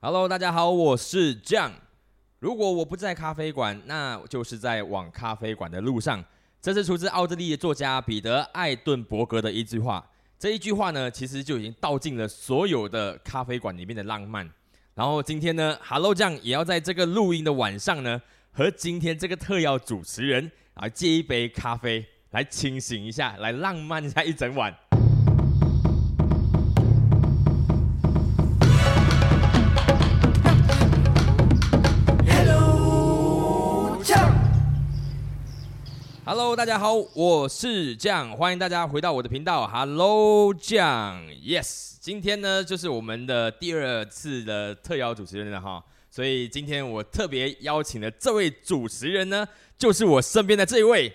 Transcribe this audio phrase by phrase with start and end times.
[0.00, 1.72] Hello，大家好，我是酱。
[2.38, 6.24] 如果我不在咖啡馆，那就是在往咖啡馆的路上。
[6.62, 10.08] 这是出自奥地利的作家彼得·艾顿伯格的一句话。
[10.38, 14.48] 这一句话呢，其实就已经道尽了所有的咖啡馆里面的浪漫。
[14.94, 18.22] 然后今天呢，Hello 酱也要在这个录音的晚上呢，
[18.52, 24.72] 和今天这个特邀主持人啊借一杯咖啡，来清醒一下，来浪漫一下一整晚。
[36.38, 39.66] Hello，大家好，我是酱，欢迎大家回到我的频道。
[39.66, 49.44] Hello，酱，Yes，今天呢就是我们的第二次的特邀主持人了哈，所以今天我特别邀请的这位主持人呢，
[49.76, 51.12] 就是我身边的这一位。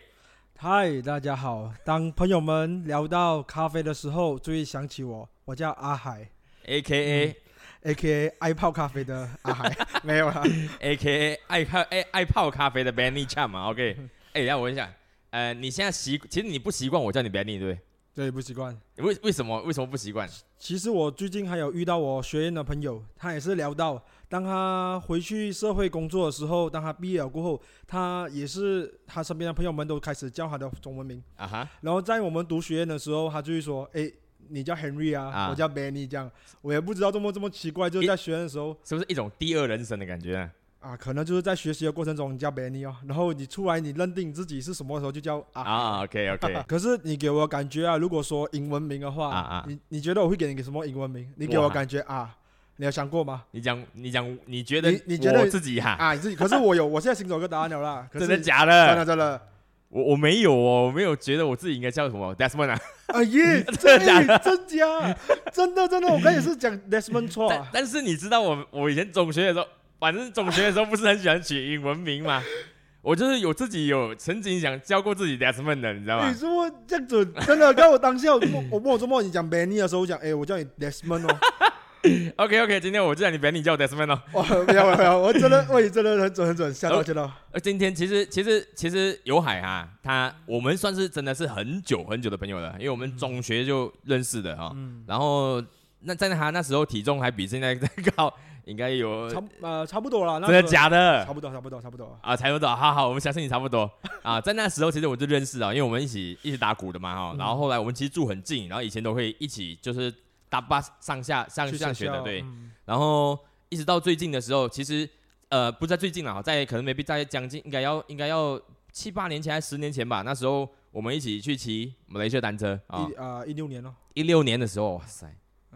[0.57, 1.73] 嗨，大家好。
[1.85, 6.27] 当朋友们聊到咖啡的时候，注意想起我，我叫阿海
[6.65, 8.27] ，A.K.A.，A.K.A.
[8.39, 10.43] 爱泡咖啡的阿海， 没有啦
[10.81, 11.39] ，A.K.A.
[11.47, 13.97] 爱泡爱爱泡咖啡的 Benny Chan 嘛，OK。
[14.33, 14.91] 哎，让我问一下。
[15.33, 17.79] 呃，你现在习，其实你不习惯我叫你 Benny，对不对？
[18.13, 18.79] 对，不习惯。
[18.97, 19.59] 为为什么？
[19.63, 20.29] 为什么不习惯？
[20.59, 31.67] 其实我最近还有遇到我学院的朋友，他也是聊到，当他回去社会工作的时候，当他毕业了过后，他也是他身边的朋友们都开始叫他的中文名啊哈。
[31.81, 34.07] 然后在我们读学院的时候，他就会说：“哎，
[34.49, 36.29] 你叫 Henry 啊，我叫 Benny。”这样，
[36.61, 40.35] 我也不知道这么这么奇怪，就是在学院的时候，是不是一种第二人生的感觉？
[40.35, 40.51] 啊，
[40.99, 45.61] 可能就是在学习的过程中你叫 Benny 哦，然后你出来你认定自己是什么时候就叫啊。
[45.61, 46.63] 啊，OK OK。
[46.67, 51.31] 可是你给我感觉啊，如果说英文名的话，啊啊，你你觉得我会给你个什么英文名？
[51.37, 52.35] 你给我感觉啊，
[52.75, 53.43] 你有想过吗？
[53.51, 56.35] 你讲你讲，你觉得你觉得自己哈啊，你自己。
[56.35, 58.07] 可是我有，我现在心中有个答案了啦。
[58.19, 58.87] 真的假的？
[58.89, 59.41] 真的真的。
[59.89, 62.79] 我我没有哦，我没有觉得我自己应该叫什么 Desmond 啊。
[63.07, 64.39] 啊 耶，真的假的？
[64.39, 65.17] 真假？
[65.53, 67.53] 真的真的，我刚也是讲 Desmond 错。
[67.71, 69.65] 但是你知道我我以前中学的时候。
[70.03, 72.43] 反正中学的时候不是很喜欢取英文名嘛，
[73.01, 76.29] 我就是有自己有曾经想教过自己 Desmond 的，你知道吗？
[76.29, 81.39] 你说这样子真的，刚我当下我 我问我周末你讲 Benny 的时候，我讲哎，我叫你 Desmond 哦。
[82.35, 84.21] OK OK，今天我叫你 Benny，叫我 Desmond 哦。
[84.33, 87.31] 哇， 没有没有，我真的我也真的很准很准，吓到吓到。
[87.53, 94.75] 呃，今天其实其实其实有海哈，他我们算是真的是很久很久的朋友了，因为我们中学就认识的哈。
[95.07, 95.63] 然后
[96.03, 98.33] 那在他那时候体重还比现在再高。
[98.65, 101.25] 应该有差呃差不多了，真的假的？
[101.25, 103.91] 差不多差不多差不多啊，差不多，好好，我们相信你差不多
[104.23, 104.39] 啊。
[104.39, 107.35] 在那时候其实我就认识啊，因为我们一起一起打鼓的嘛哈。
[107.37, 110.09] 然后后来我们其实住很近，然后以前都会一起就是
[110.47, 112.41] 搭巴士上下上上学的对。
[112.85, 113.37] 然后
[113.67, 115.09] 一直到最近的时候，其实
[115.49, 118.57] 呃不在最近了哈，在可能 maybe 在将近应该要应该要
[118.93, 120.21] 七八年前还是十年前吧。
[120.21, 125.29] 那时候我们一起去骑马来西亚单车啊啊一六年了，一六年的时候哇塞。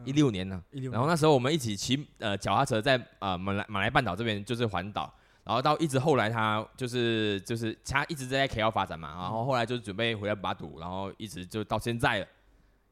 [0.06, 5.14] 一六年呢，然后那时候我们一起骑呃脚踏车在呃马来马来半岛这边就是环岛，
[5.44, 12.28] 然后到一直后来他就是就是他一直在 KL 发展嘛，然后后来就准备回来巴堵，然后一直就到现在了。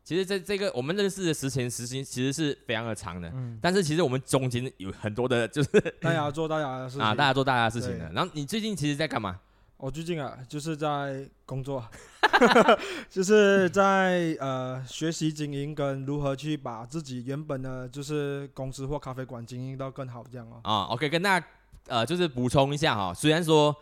[0.04, 7.02] 其实在这个我们认识的时间时间其实是非常的长的，但是其实我们中间有很多的就是大家做大家的事情。
[7.06, 8.12] 啊，大家做大家的事情的。
[8.12, 9.40] 然后你最近其实在干嘛？
[9.78, 11.84] 我最近啊，就是在工作，
[13.09, 20.59] 就是在呃学习经营跟如何去把自己原本的就是公司或咖啡馆经营到更好这样哦。
[20.64, 21.46] 啊，OK，跟大家
[21.88, 23.75] 呃就是补充一下哈，虽然说。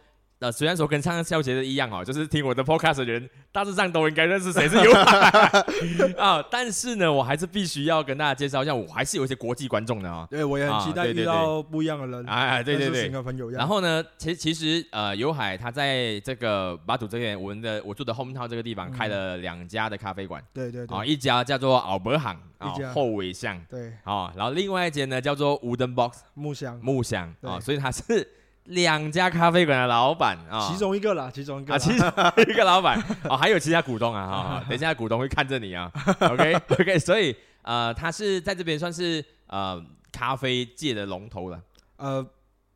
[0.44, 5.30] 呃，虽然说跟上个消杰的一样哦，就是听我的 podcast 的人大致上都应该认识谁是尤海
[6.20, 10.28] 啊，但是呢，我还是必须要跟大家介绍一下，我还是有一些国际观众的啊。
[10.30, 13.50] 对，我也很期待遇到不一样的人，哎，对对对，朋友。
[13.52, 28.28] 然后呢，其其实呃，有海他在这个巴祖这边，我们的我住的 home town 这个地方开了两家的咖啡馆，对对对，啊，一家叫做奥伯行，啊，后尾巷，对，啊，然后另外一间呢叫做 Wooden Box 木箱木箱啊，所以他是。
[28.66, 32.08] 两家咖啡馆的老板啊，其中一个啦，其中一个啊，其中
[32.48, 33.02] 一个老板。
[33.30, 39.82] 哦，还有其他股东啊，哈， 等一下股东会看着你啊，OK OK，所以呃，他是在这边算是呃
[40.12, 41.62] 咖啡界的龙头了，
[41.98, 42.26] 呃。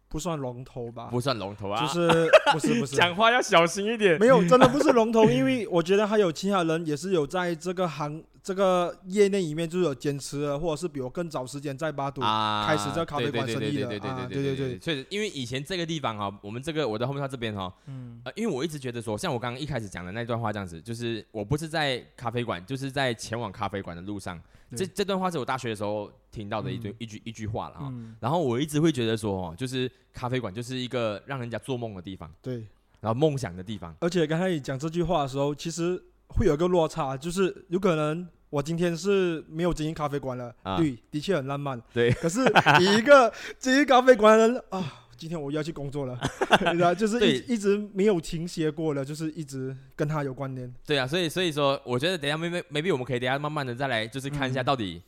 [0.10, 4.18] 不算龙头吧，不算龙头啊，就是不是不是， 讲话要小心一点。
[4.18, 24.41] 没有，真的不是龙头，因为我觉得还有其他人也是有在这个行这个业内里面就是有坚持的，或者是比我更早时间在巴都开始这咖啡馆生意的对，对对对对，确实，因为以前这个地方哈，我们这个我在后面他这边哈，嗯，呃，因为我一直觉得说，像我刚刚一开始讲的那段话这样子，就是我不是在咖啡馆，就是在前往咖啡馆的路上。
[24.73, 32.65] 这这段话是我大学的时候听到的一句一句一句话了哈，然后我一直会觉得说哦，就是咖啡馆就是一个让人家做梦的地方，对，
[33.01, 33.94] 然后梦想的地方。
[33.99, 41.81] 而且刚才你讲这句话的时候，其实会有一个落差，就是有可能我今天是没有经营咖啡馆了，啊对，的确很浪漫。
[41.94, 42.39] 对可是
[42.79, 46.17] 以一个 经营咖啡馆的人啊，今天我要去工作了，
[46.59, 46.94] 对吧？
[46.94, 50.73] 就是一一直没有停歇过了，就是一直跟他有关联。
[50.85, 55.01] 对啊，所以所以说，我觉得等一下 maybe maybe 我们可以等一下慢慢的再来，就是看一下嗯到底，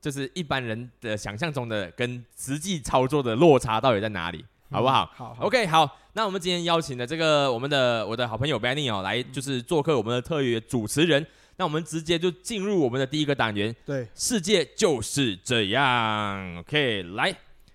[0.00, 5.10] 就是一般人的想象中的跟实际操作的落差到底在哪里，好不好？
[5.16, 11.26] 好 OK，好，那我们今天邀请的这个我们的我的好朋友 Benny 哦，来就是做客我们的特约主持人。
[11.56, 16.56] 那我们直接就进入我们的第一个单元，对，世界就是这样。
[16.58, 17.34] OK，来，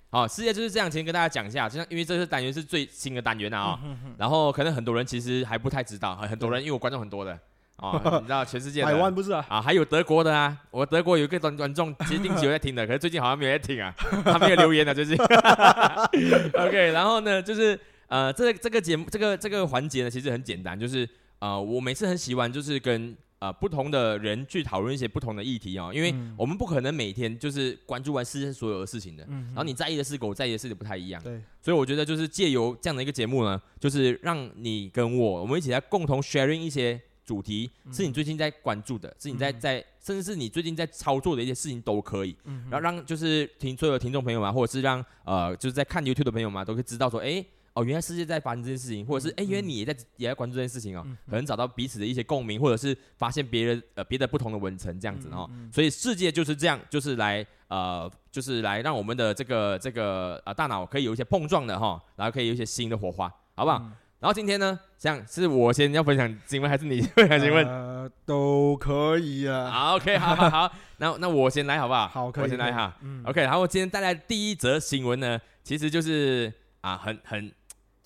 [0.10, 0.92] 好，世界就是这样。
[0.92, 3.80] 先跟大家讲一下，就像因为这个单元是最新的单元啊、
[4.18, 7.40] 然后可能很多人其实还不太知道，很很多人因为我观众很多的
[7.78, 9.46] 哦， 你知道全世界的百万不是啊？
[9.48, 13.94] 啊，还有德国的啊，我德国有一个观观众，其实定期有在听的， 可是最近好像没有在听啊，
[14.26, 15.16] 他没有留言的最近。
[16.54, 21.08] OK，然后呢，就是呃，这这个节目这个这个环节呢，其实很简单，就是
[21.40, 26.36] 呃，我每次很喜欢就是跟呃不同的人去讨论一些不同的议题哦，因为嗯。
[26.38, 31.22] 我们不可能每天就是关注完世界所有的事情的，嗯然后你在意的事跟我在意的事情不太一样。
[31.22, 42.36] 对，所以我觉得就是借由这样的一个节目呢，就是让你跟我，我们一起来共同 sharing 一些主题，是你最近在关注的，是你在在，甚至是你最近在操作的一些事情都可以，
[42.70, 47.46] 然后让就是听所有的听众朋友们，或者是让呃就是在看 YouTube 的朋友们，都可以知道说，哎。
[47.80, 55.50] 哦，原来世界在发生这件事情，或者是哎，原来你也在也在关注这件事情哦，可能找到彼此的一些共鸣，或者是发现别人呃别的不同的文层这样子哦。
[55.72, 63.81] 所以世界就是这样，就是来呃就是来让我们的这个这个呃大脑可以有一些碰撞的哈，然后可以有一些新的火花，好不好？
[64.20, 67.66] 然后今天呢，像是我先要分享新闻，还是你分享新闻？
[67.66, 69.72] 呃，都可以啊。
[69.72, 72.06] 好，OK，好好好， 那那我先来好不好？
[72.10, 72.98] 好可以我先来哈。
[73.02, 77.50] 嗯 OK，然后我今天带来第一则新闻呢，其实就是啊，很很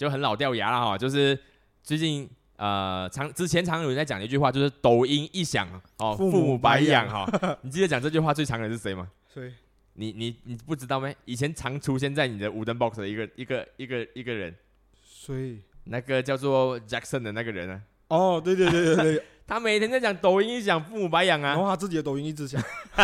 [0.03, 1.39] 就很老掉牙了哈，就是
[1.81, 5.65] 最近呃常之前常有人在讲的一句话，就是抖音一响
[5.99, 7.57] 哦，父母白白养养哈。
[7.63, 9.07] 你记得讲这句话最常的是谁吗？
[9.33, 9.53] 所以
[9.93, 11.09] 你你你不知道吗？
[11.23, 14.53] 以前常出现在你的五灯 box 的一个一个一个一个人，
[15.01, 21.49] 所以那个叫做 Jackson 的那个人啊，哦，对对对对对，他每天在讲抖音一响，父母白养啊。
[21.49, 22.61] 然后他自己的抖音一直响。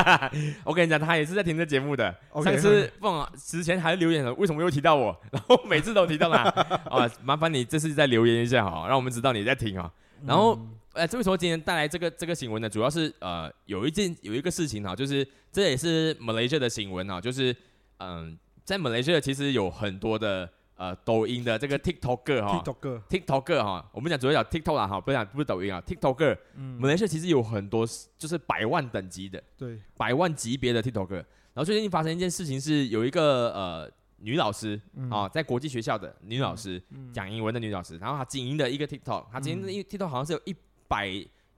[0.64, 2.16] 我跟你讲，他也是在听这节目的。
[2.44, 5.16] 上次放之前还留言了，为什么又提到我？
[5.32, 6.44] 然后每次都提到他。
[6.90, 9.92] 啊， 麻烦你这次再留言一下哈，让我们知道你在听啊。
[10.26, 12.68] 然后嗯呃，这为什么今天带来这个这个新闻呢？
[12.68, 17.56] 主要是呃有一件有一个事情哈，就是这也是马来西亚的新闻啊，就是
[18.00, 20.50] 嗯、在马来西亚其实有很多的
[20.80, 22.64] 呃抖音的这个 TikToker 哈。
[22.64, 26.80] TikTok，TikToker 哈，我们讲主要讲 TikTok 啦哈，不是讲不是抖音啊，TikToker，嗯。
[26.80, 27.86] 马来西亚其实有很多
[28.18, 29.44] 就是百万等级的。
[29.58, 31.16] 对，百万级别的 TikToker。
[31.16, 35.10] 然后最近发生一件事情，是有一个呃女老师嗯。
[35.10, 36.82] 啊、在国际学校的女老师
[37.12, 40.56] 讲英文的女老师，然后她经营的一个 TikTok，她经营的一个 TikTok 好像是有一
[40.88, 41.08] 百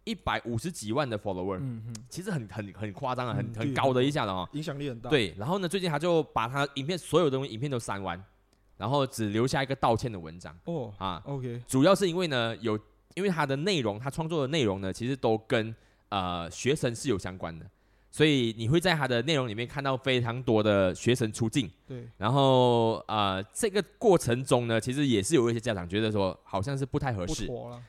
[0.03, 4.49] 一百五十几万的 follower，、嗯嗯，其实很很很夸张啊，很很高的一下的哦。
[4.53, 8.19] 影响力很大。，对，然后呢，最近她就把她影片所有的影片都删完，
[8.81, 10.57] 然后只留下一个道歉的文章。
[10.65, 12.75] 哦啊，，OK，主要是因为呢，有
[13.13, 15.75] 因为他的内容，他创作的内容呢，其实都跟
[16.09, 17.65] 呃学生是有相关的，
[18.09, 27.45] 所以你会在他的内容里面看到非常多的学生出镜，对，然后呃这个过程中呢，其实也是有一些家长觉得说好像是不太合适。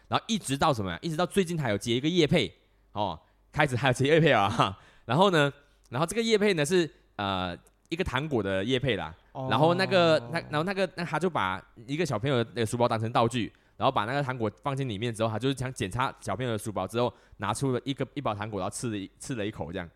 [0.08, 0.98] 然后一直到什么呀？
[1.00, 2.52] 一直到最近他有接一个业配
[2.92, 3.18] 哦，
[3.50, 4.78] 开始还有接业配啊，哈。
[5.06, 5.50] 然后呢，
[5.88, 7.56] 然后这个业配呢是呃
[7.88, 9.14] 一个糖果的业配啦，
[9.48, 19.88] 然后那个那然后那个那他就把一个小朋友的书包当成道具，然后把那个糖果放进里面之后，他就是想检查小朋友的书包之后，拿出了一个一包糖果，然后吃了一吃了一口这样，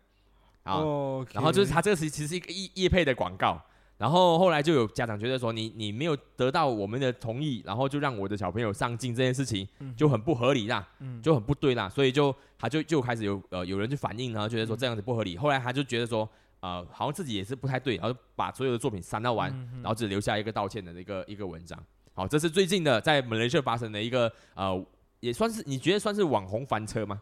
[0.63, 3.61] 啊，哦，然后就是他这个其其实是一个叶叶配的广告。
[3.99, 15.35] 然后后来就有家长觉得说你你没有得到我们的同意，然后就让我的小朋友上镜这件事情就很不合理啦，嗯就很不对啦，所以就他就就开始有呃有人去反映，然后觉得说这样子不合理。
[15.35, 21.77] 后来他就觉得说呃好像自己也是不太对，然后把所有的作品删到完，然后只留下一个道歉的一个一个文章。
[22.13, 24.85] 好，这是最近的在马来西亚发生的一个呃
[25.19, 27.21] 也算是你觉得算是网红翻车吗？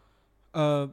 [0.52, 0.90] 呃，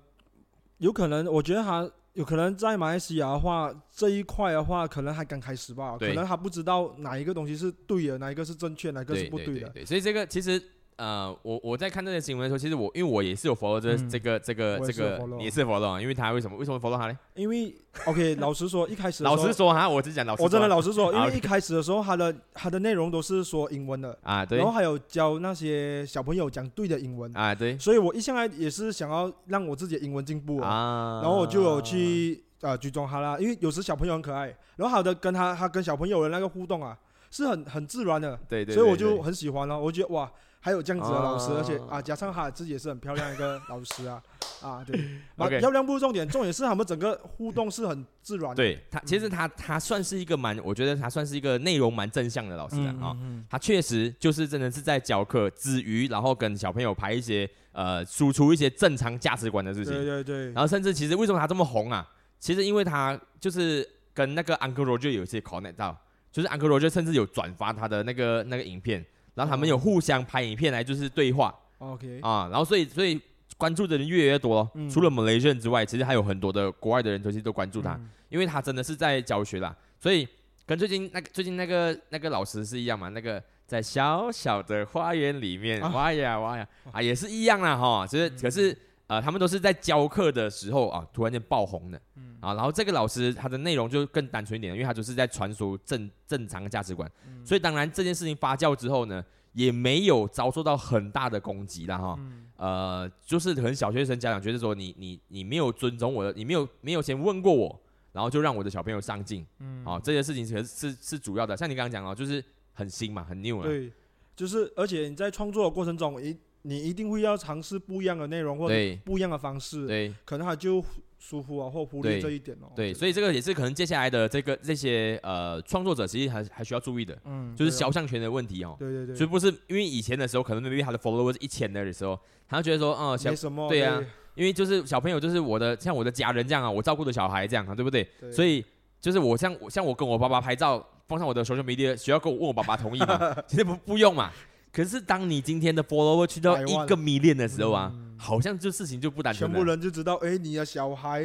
[0.79, 9.45] 有可能，我觉得他有可能在马来西亚的话，这一块的话，可能还刚开始吧，可能他不知道哪一个东西是对的，哪一个是正确，哪一个是不的。
[9.45, 10.61] 对对对，所以这个其实
[10.97, 14.09] 呃，我我在看这些新闻的时候，其实我因为我也是有 follow 这、嗯。
[14.09, 17.17] 这个这个这个，你也是 follow 啊，因为他为什么为什么 follow 他呢？
[17.33, 17.73] 因为
[18.05, 24.57] OK，老实说，一开始老实说哈，我只讲老实说，我真的老实说，因啊为一开始的时候，他的他的内容都是说英文的，啊对。
[24.59, 27.77] 然后还有教那些小朋友讲对的英文，啊对。
[27.77, 36.95] 所以我一向来也是想要让我自己的英文进步啊，啊，然后我就有去呃追踪他啦，因为有时小朋友很可爱，然后好的跟他他跟小朋友的那个互动啊，
[37.31, 40.31] 是很很自然的，对对，所以我就很喜欢了，我觉得哇。
[40.63, 44.23] 还有这样子的老师，啊而且啊，加上他自己也是很漂亮一个老师啊，
[44.63, 44.97] 啊，对，
[45.59, 48.55] 漂亮不是重点，重点是他们整个互动是很自然的。
[48.55, 53.13] 对他，其实他他算是一个蛮，我觉得他算是一个内容蛮正向的老师啊。
[53.49, 59.93] 他确实就是真的是在教课之余，然后跟小朋友排一些呃输出一些正常价值观的事情。
[59.93, 62.09] 对对对然，后甚至其实为什么他这么红啊？
[62.39, 65.97] 其实因为他就是跟那个 Uncle Roger 有一些 connect 到，
[66.31, 69.05] 就是 Uncle Roger 甚至有转发他的那个那个影片，
[69.35, 71.53] 然后他们有互相拍影片来就是对话。
[71.79, 73.19] OK，啊，然后所以所以
[73.57, 74.71] 关注的人越来越多咯。
[74.75, 74.89] 嗯。
[74.89, 78.09] 除了 Malaysian 之外，其实还有很多的国外的人其实都关注他，嗯。
[78.29, 80.27] 因为他真的是在教学啦，所以
[80.65, 85.89] 跟最近那个最近那个那个老师是一样嘛，那个在小小的花园里面啊。
[85.89, 86.67] 挖呀挖呀。
[86.91, 88.77] 啊，也是一样啦哈，就是可是
[89.13, 92.35] 呃，他们都是在教课的时候啊，突然间爆红的，嗯。
[92.39, 97.45] 啊，然后这个老师他的内容就更单纯一点，因为他就是在传输正正常的价值观，嗯。
[97.45, 102.19] 所以当然这件事情发酵之后呢，也没有遭受到很大的攻击啦哈，
[102.57, 107.79] 呃，就是可能小学生家长觉得说你你你没有尊重我的，你没有没有先问过我，
[108.11, 112.43] 然后就让我的小朋友上进，嗯，啊，这件事情其实是是主要的，像你刚刚讲哦，就是
[112.73, 113.91] 很新嘛，很 new 了，对，
[114.35, 120.83] 就是而且你在创作的过程中，一你一定会要尝试不一样的内容或者不一样的方式，对可能他就
[121.19, 122.71] 疏忽啊或忽略这一点哦。
[122.75, 128.75] 对，所以这个也是可能接下来的这个这些呃创作者其实还还需要注意的，嗯，就是肖像权的问题哦。
[128.79, 134.03] 对对对，所以不是因为以前的时候，可能 maybe 他的 followers 一千的时候，他觉得说，哦、小没，什么，对啊
[134.35, 138.07] 因为就是小朋友就是我的像我的家人这样啊，我照顾的小孩这样啊，对不对？
[138.19, 138.63] 对所以
[138.99, 143.35] 就是我像我像我跟我爸爸拍照，放上我的 social media，需要跟我问我爸爸同意吗？
[143.47, 144.31] 其实不不用嘛。
[144.73, 149.63] 可是当你今天的 follower 去到一个 million 的时候啊，嗯好像这事情就不单纯全了。
[149.63, 151.21] 部人就知道，哎，你的小孩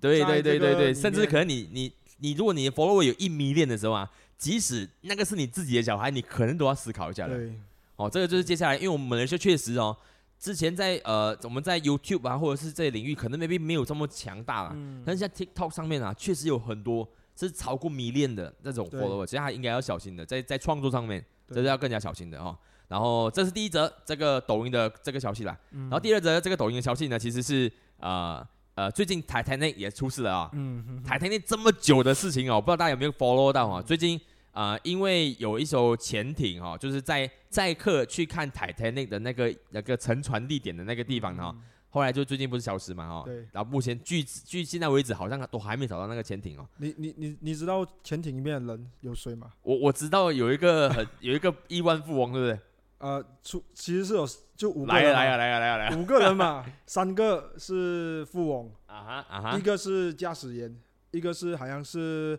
[0.00, 4.08] 对对对对对，里甚至可能你你你，如果你的 follower 有一 million 的时候啊，
[4.38, 7.36] 即使那个是你自己的小孩，你可能都要思考一下的。
[7.36, 7.52] 对
[7.96, 9.96] 哦，这个就是接下来，因为我们是确实哦，
[10.38, 14.70] 之前在呃我们在 YouTube 啊，或者是这些领域，可能 maybe 没有这么强大啦。
[14.74, 22.56] 嗯但是像 TikTok 上面啊，确实有很多是超过迷恋的那种对 follower，其实他应该要小心的，在在创作上面，对这是要更加小心的哦。
[22.94, 28.46] 然后这是第一则这个抖音的这个消息啦，嗯然后第二则这个抖音的消息呢，其实是呃
[28.76, 31.02] 呃最近 Titanic 也出事了啊、嗯。
[31.04, 33.82] Titanic 这么久的事情哦，不知道大家有没有 follow 到啊？
[33.82, 34.16] 最近
[34.52, 41.56] 啊、呃因为有一艘潜艇哦，就是在载客去看 Titanic 的那个那个沉船地点的那个地方呢、哦，
[41.90, 46.64] 后来就最近不是消失嘛哈，对然后目前据据现在为止，好像都还没找到那个潜艇哦。
[46.76, 49.50] 你你你你知道潜艇里面的人有谁吗？
[49.64, 52.60] 我我知道有一个很有一个亿万富翁，对不对？
[53.04, 55.96] 呃，出其实是有就五个来呀人嘛来呀来呀来呀来呀！
[55.96, 60.74] 五个人嘛， 三个是富翁，啊哈啊哈一，个是驾驶员，
[61.10, 62.38] 一个是好像是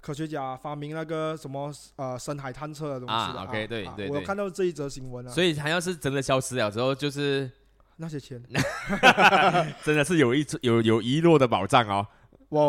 [0.00, 7.50] 科学家发明那个什么呃深海探测的东西的啊，OK，对对对我有看到这一则新闻了，所以好像是真的消失了之后，就是
[7.96, 8.40] 那些钱，
[9.82, 12.06] 真的是有一有有遗落的宝藏哦。
[12.50, 12.60] 哇，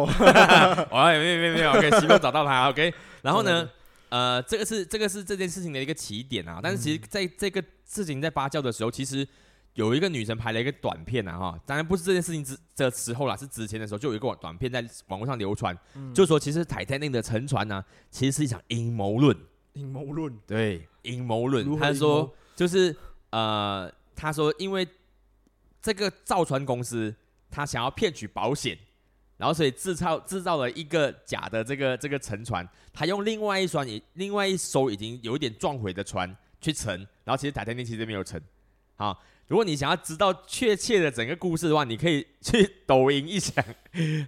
[0.89, 2.91] 哦，没有没有没有，OK，希望找到他，OK。
[3.21, 3.69] 然后呢
[4.15, 6.61] 呃，这个是这个是这件事情的一个起点啊。
[6.63, 9.27] 但是其实在这个事情在发酵的时候，其实
[9.73, 16.13] 有一个女生拍了一个短片啊，哈，当然不是这件事情之的时候啦，是之前的时候就有一个短片在网络上流传，嗯。
[16.13, 19.37] 就说其实泰坦尼克的沉船呢、其实是一场阴谋论，
[19.73, 21.77] 阴谋论，对，阴谋论。
[21.77, 22.95] 他说就是
[23.31, 24.87] 呃，他说因为
[25.81, 27.13] 这个造船公司
[27.51, 28.77] 他想要骗取保险，
[29.37, 38.41] 然后所以制造制造了一个假的这个这个沉船，他用另外一双也另外一艘已经有一点撞毁的船去沉，然后其实泰坦尼克其实没有沉。
[38.95, 43.63] 好，如果你想要知道确切的整个故事的话，你可以去抖音一响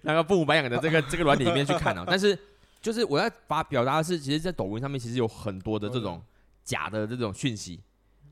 [0.02, 2.04] 那个父母白养的这个 这个软体里面去看啊。
[2.08, 2.38] 但是
[2.82, 6.22] 就是我要把表达的是，其实，在抖音上面其实有很多的这种
[6.64, 7.80] 假的这种讯息，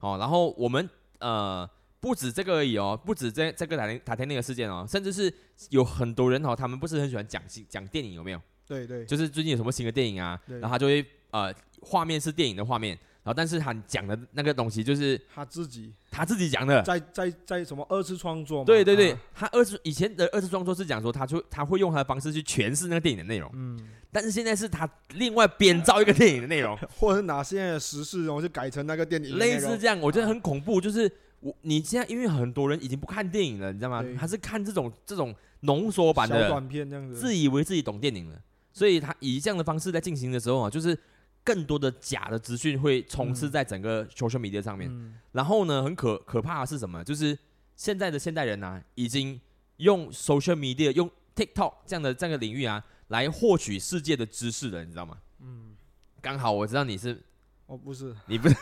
[0.02, 0.88] 哦，然后我们
[1.20, 1.68] 呃
[2.06, 5.34] 不止这个而已哦，不止这这个塔塔天那个事件哦，甚至是
[5.72, 8.40] 有很多人哦，他们不是很喜欢讲新讲电影有没有？
[8.68, 15.92] 对对，就是最近有什么新的电影啊，然后他就会呃画面是电影的画面，然后但是他讲的那个东西就是他自己。
[16.12, 16.80] 他自己讲的。
[16.84, 23.78] 在在在什么二次创作嘛，对对对啊，他二次以前的二次创作是讲说，他就他会用他的方式去诠释那个电影的内容，嗯，
[24.12, 29.56] 但是现在是他另外编造一个电影的内容， 或者是拿现在的时事，然后就改成那个电影的内容。
[29.56, 30.80] 类似这样，我觉得很恐怖。
[30.80, 31.12] 就是
[31.46, 34.16] 我你现在因为很多人已经不看电影了，你知道吗对？
[34.16, 38.42] 他是看这种这种浓缩版的，短片这样子，自以为自己懂电影了，
[38.74, 40.98] 所以他以这样的方式在进行的时候啊，就是
[41.44, 44.90] 更多的假的资讯会充斥嗯在整个 social media 上面。
[44.92, 47.04] 嗯，然后呢，很可可怕的是什么？
[47.04, 47.38] 就是
[47.76, 49.40] 现在的现代人啊，已经
[49.78, 55.18] 用 social media、用 TikTok 这样的这样的领域啊，来获取世界的知识了，你知道吗？
[55.42, 55.76] 嗯，
[56.22, 57.22] 刚好我知道你是
[57.68, 58.56] 哦不是，你不是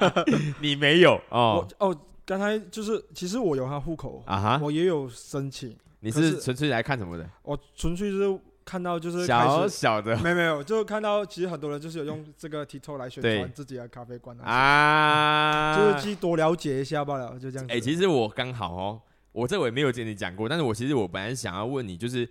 [0.62, 7.28] 你没有哦我哦刚才就是，其实我有他户口，啊哈，我也有申请，你是是纯粹来看什么的？
[7.42, 10.16] 我纯粹是看到就是开小始，小的。
[10.18, 17.74] 没有没有，就看到其实很多人就是有用这个 TikTok 来宣传自己的咖啡馆啊，啊，就是去多了解一下罢了，就这样子。
[17.74, 19.00] 哎、其实我刚好哦，
[19.32, 22.28] 我这我也没有跟你讲过，但是我其实我本来想要问你，就是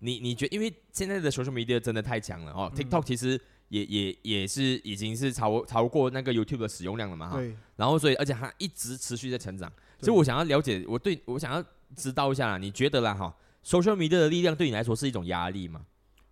[0.00, 2.74] 你你觉因为现在的 social media 真的太强了哦、嗯。
[2.74, 9.70] t i k t o k 其实也也也是已经是超超过那个 YouTube 的使用量了嘛哈，对，然后所以而且它一直持续在成长，
[10.00, 13.34] 所以我想要了解，我对我想要知道一下啦，你觉得啦哈
[13.64, 15.84] ，social media 的力量对你来说是一种压力吗？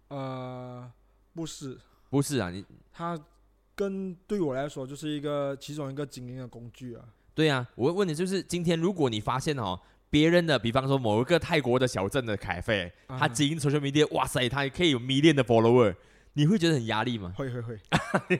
[0.09, 0.90] 呃，
[1.35, 1.78] 不是，
[2.11, 3.19] 不是啊，你它
[3.75, 7.05] 跟对我来说就是一个其中一个经营的工具啊。
[7.35, 9.78] 对啊，我问你就是今天如果你发现哦。
[10.09, 15.95] 别人的，比方说某一个泰国的小镇的凯啡，啊他经营 social media，哇塞，他可以有 million 的 follower，
[16.37, 17.33] 你会觉得很压力吗？
[17.35, 17.81] 会会会，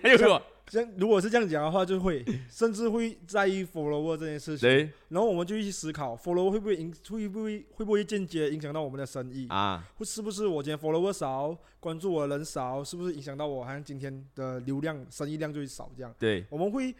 [0.03, 4.69] 还有 我，这样如果是这样讲的话，就会 甚至会在意 follower 这件事情。
[4.69, 9.49] 对然后我们就去思考，follower 会不会影会不会会不会间接影响到我们的生意？
[9.49, 16.15] 啊，会是不是我今天 follower 少，关注我的人少，是不是影响到我好像今天的流量、生意量就会少这样？
[16.19, 16.95] 对我们会，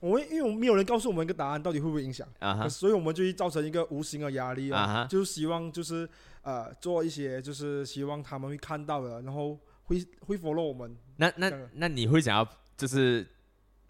[0.00, 6.08] 我们因为我们没有人告诉我们一个答案，到底会不会影响，啊所以我们就会造成一个无形的压力啊，啊，就是希望就是
[6.40, 9.58] 呃做一些就是希望他们会看到的，然后
[9.92, 10.96] 会会 follow 我们。
[11.16, 13.26] 那那那你会想要就是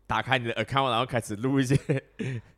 [0.06, 1.75] 打开你的 account，然后开始录一些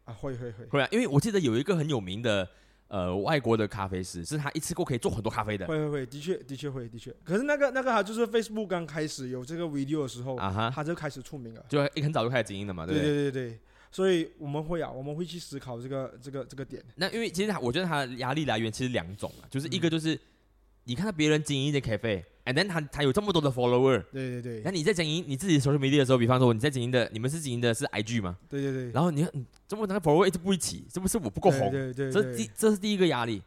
[0.04, 0.88] 啊，会会会会啊？
[0.90, 2.48] 因为我记得有一个很有名的
[2.88, 7.14] 呃外国的咖啡师，是他一次过可以做很多咖啡的会会会，的确的确会的确。
[7.22, 11.64] 可是那个那个他就是 Facebook 刚开始有这个 video 的时候，啊哈，他就开始出名了。
[11.68, 13.14] 就很早就开始经营了嘛，对对不对？
[13.14, 13.58] 对对对，
[13.90, 16.82] 所以我们会啊，我们会去思考这个这个这个点。
[16.96, 20.18] 那因为其实他我觉得他的压力来源其实两种啊，就是一嗯个就是
[20.84, 28.36] 你看到别人经营一间咖啡，and then 他他有这么多的 follower，对对对那你在经营你自己的 social media 的时候，比方说你在经营的，你们是经营的是 IG 吗？
[28.48, 31.70] 对对对，然后你看，嗯这么那个 follower 一直不一起，是不是我不够红？
[31.70, 33.42] 对对对这对第这是第一个压力。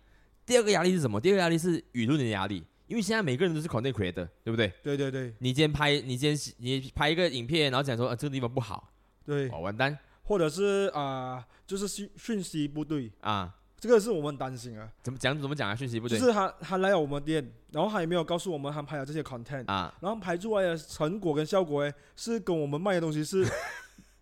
[0.46, 1.20] 第二个压力是什么？
[1.20, 4.72] 第二个压力是舆论的压力，因为现在每个人都是 content creator，对不对？
[4.82, 8.90] 对对对你今天拍，你今天你拍一个影片，然后讲说，呃，这个地方不好，
[9.26, 13.54] 对，哦，完蛋或者是啊、就是讯讯息不对，啊！
[13.80, 14.90] 这个是我们担心啊。
[15.04, 15.40] 怎么讲？
[15.40, 15.76] 怎么讲啊？
[15.76, 19.94] 讯息不对就是他他来了我们店，然后他也没有告诉我们他拍了这些 content，啊！
[20.02, 23.48] 然后拍出来的成果跟效果诶，是跟我们卖的东西是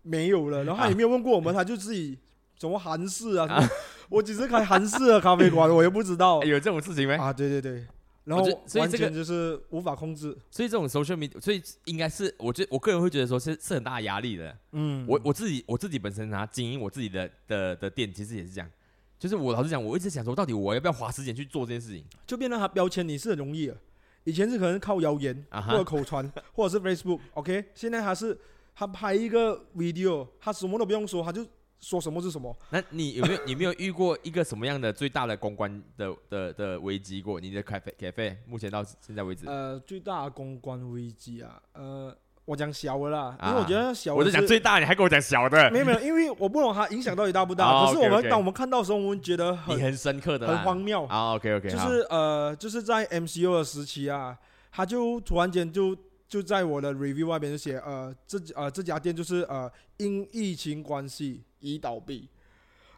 [0.01, 2.17] 没有了， 然后他也没有问过我们，他就自己
[2.59, 3.69] 什么韩式啊，什么
[4.09, 7.15] 我只是开韩式的咖啡馆，我又不知道 哎有这种事情没？
[7.15, 7.85] 啊，对对对，
[8.25, 14.55] 然我后觉得所以这个就是无法控制，所以这种 social media，所以应该是，我觉我个人会觉得说是是很大的压力的。
[14.73, 18.69] 嗯，我我自己我自己本身啊，经营我自己的的的店，其实也是这样。
[19.17, 22.03] 就是我老实讲，我一直想说，到底我要不要花时间去做这件事情？
[22.27, 23.77] 就变成他标签你是很容易的，
[24.23, 28.37] 以前是可能靠谣言或者口传或者是 Facebook，OK，、现在他是
[28.75, 31.45] 他拍一个 video，他什么都不用说，他就
[31.79, 32.55] 说什么是什么。
[32.71, 37.39] 那你有没有你有没有遇过一个什么样的最大的公关的的的危机过？
[37.39, 43.49] 你的咖啡咖啡目前到现在为止，呃，最大的公关危机啊，呃，我讲小的啦，啊。
[43.49, 47.65] 因为我觉得小的我就讲最大，你还跟我讲小的，没有没有，因为我不懂它影响到底大不大。
[47.69, 54.37] 哦可是我们当我们看到的时候，我们觉得很很深刻的很荒谬，啊，OK OK，就是呃，就是在 MCU 的时期啊，
[54.71, 55.95] 他就突然间就
[56.27, 62.27] 就在我的 review 外边就写，呃，这呃这家店就是呃因疫情关系已倒闭，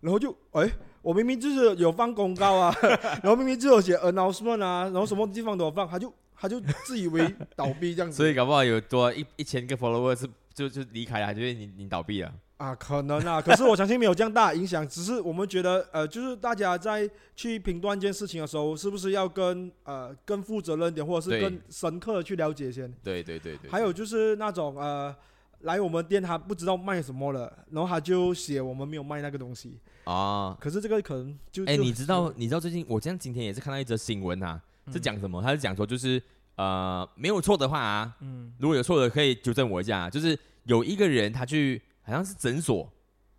[0.01, 0.69] 然后就哎，
[1.01, 2.75] 我明明就是有放公告啊，
[3.23, 8.17] 然后明明就有写 announcement 啊，然后什么地方都有放，他就他就自以为 倒闭这样子。
[8.17, 12.33] 所以搞不好有多一一千个 follower 是就就离开了，就是你你倒闭了。
[12.57, 22.91] 啊，可能啊， 可是我相信没有这样大影响，只是我们觉得，呃，就是大家在去评断一件事情的时候，是不是要跟呃更负责任一点，或者是更深刻的去了解先。
[23.03, 25.15] 对对对对，还有就是那种呃，
[25.61, 34.59] 来我们店他不知道卖什么了，然后他就写我们没有卖那个东西，啊，可是这个可能就哎、就你知道你知道最近我这样今天也是看到一则新闻啊，
[34.91, 35.41] 是讲什么？
[35.41, 36.21] 他是讲说就是
[36.55, 42.89] 呃没有错的话啊，嗯如果有错的可以纠正我一下啊，就是有一个人他去好像是诊所，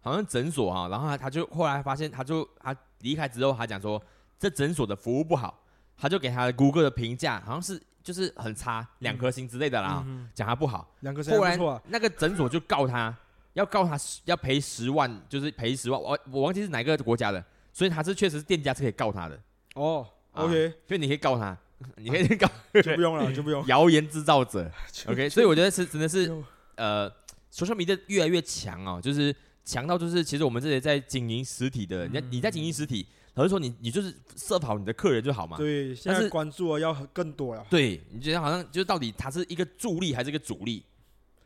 [0.01, 4.03] 好像诊所哈、然后他他就后来发现他就他离开之后，他讲说
[4.39, 5.63] 这诊所的服务不好，
[5.97, 10.95] 他就给他的 Google 的评价好像是就是很差，两颗星之类的啦，嗯讲他不好。
[11.01, 11.83] 两个后来谁不错啊？
[11.89, 13.15] 那个诊所就告他，
[13.55, 19.39] 要告他要赔十万，就是赔十万，我我忘记是哪个国家的，所以他是确实是店家是可以告他的，
[19.75, 21.57] 哦啊，OK，所以你可以告他，
[21.97, 22.49] 你可以告。
[22.83, 23.67] 就不用了， 就不用。
[23.67, 24.71] 谣言制造者，
[25.07, 26.31] OK，所以我觉得是真的是
[26.77, 27.11] 呃
[27.53, 37.67] ，social media 越来越强哦，就是强到就是其实我们这些在经营实体的，你、你在经营实体，老实说你你就是设好你的客人就好嘛，对，现在但是关注的要更多了。
[37.69, 40.83] 对，你觉得好像就是到底他是一个助力还是一个主力？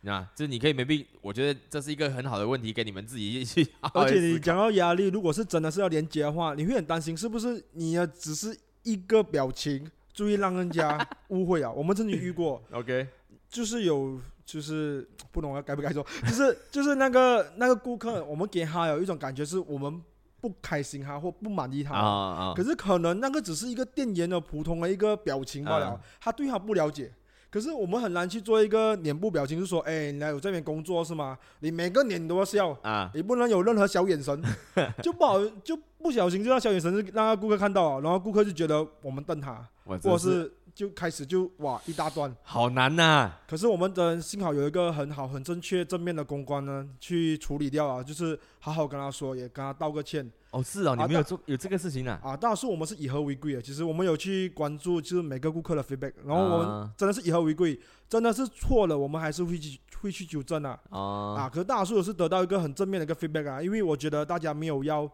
[0.05, 11.71] 那这你可以没必，我觉得这是一个很好的问题，给你们自己去好好而且你讲到压力，如果是真的是要连接的话，你会很担心是不是你的只是一个表情，注意让人家 误会啊。
[11.71, 13.07] 我们曾经遇过，OK，
[13.49, 20.03] 就是有就是不懂啊，该不该说， 就是就是那个那个顾客，我们给他有一种感觉是我们
[20.41, 21.95] 不开心他或不满意他。
[21.95, 27.13] 啊啊可是可能那个只是一个店员的普通的一个表情罢了，嗯他对他不了解。
[27.53, 31.37] 可是我们很难去做一个脸部表情，就是说，哎，你来我这边工作是吗？
[31.61, 34.43] 你每个脸都要笑，啊，你不能有任何小眼神，
[35.03, 42.35] 就不好，就不小心就让小眼神让顾客看到啊，然后顾客就觉得我们瞪他，或者是就开始就哇一大段。
[42.43, 52.37] 好难呐，可是我们的幸好有一个很好、很正确、正面的公关呢，去处理掉啊，就是好好跟他说，也跟他道个歉哦是哦，你啊没有做有这个事情啊，啊。
[52.37, 60.79] 当然是我们是以和为贵的，其实我们有去关注，就是每个顾客的 feedback，然后我们啊真的是以和为贵，真的是错了，我们还是会去会去纠正啊。
[60.91, 65.11] 哦啊，可是大数是得到一个很正面的一个 feedback 啊，因为我觉得大家没有要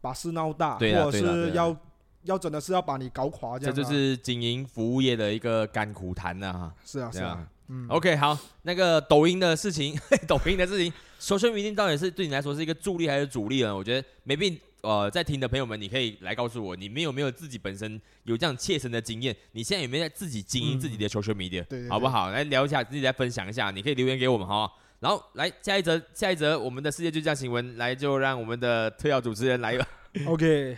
[0.00, 1.76] 把事闹大，或者是要
[2.24, 6.74] 要真的是要把你搞垮这样、啊，这就是经营服务业的一个甘苦谈了哈。
[6.84, 7.46] 是啊是啊
[7.88, 13.74] OK，好，那个抖音的事情， 抖音的事情，social media 到底是对你来说是一个助力还是阻力呢？
[13.74, 19.34] 我觉得没必呃，在听的朋友们，你可以来告诉我，你们有没有自己本身有这样切身的经验？
[19.52, 22.30] 你现在有没有在自己经营自己的 social media？、嗯对对好不好？
[22.30, 24.70] 来聊一下，自己来分享一下，你可以留言给我们哈。
[24.98, 29.86] 然后来下一则，下一则我们的世界就这样新闻，来就让我们的特邀主持人来吧。
[30.26, 30.76] OK，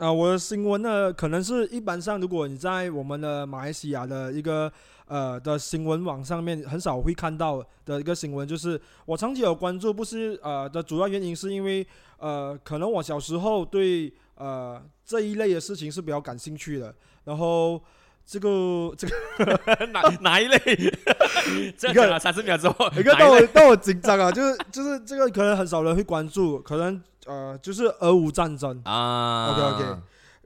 [0.00, 4.72] 啊、我的新闻呢，可能是一般上，如果你在我们的马来西亚的一个
[5.04, 11.86] 呃的新闻网上面很少会看到的一个新闻，就是我长期有关注，不是呃的主要原因是因为
[12.16, 17.78] 呃，可能我小时候对呃这一类的事情是比较感兴趣的，然后
[18.24, 20.58] 这个这个 哪哪一类？
[21.76, 23.24] 这个三十秒之后，一个哪一类？
[23.24, 28.80] 让我让我紧张啊，就是就是这个可能很少人会关注，可能呃就是俄乌战争。
[28.84, 30.00] 啊 OK，OK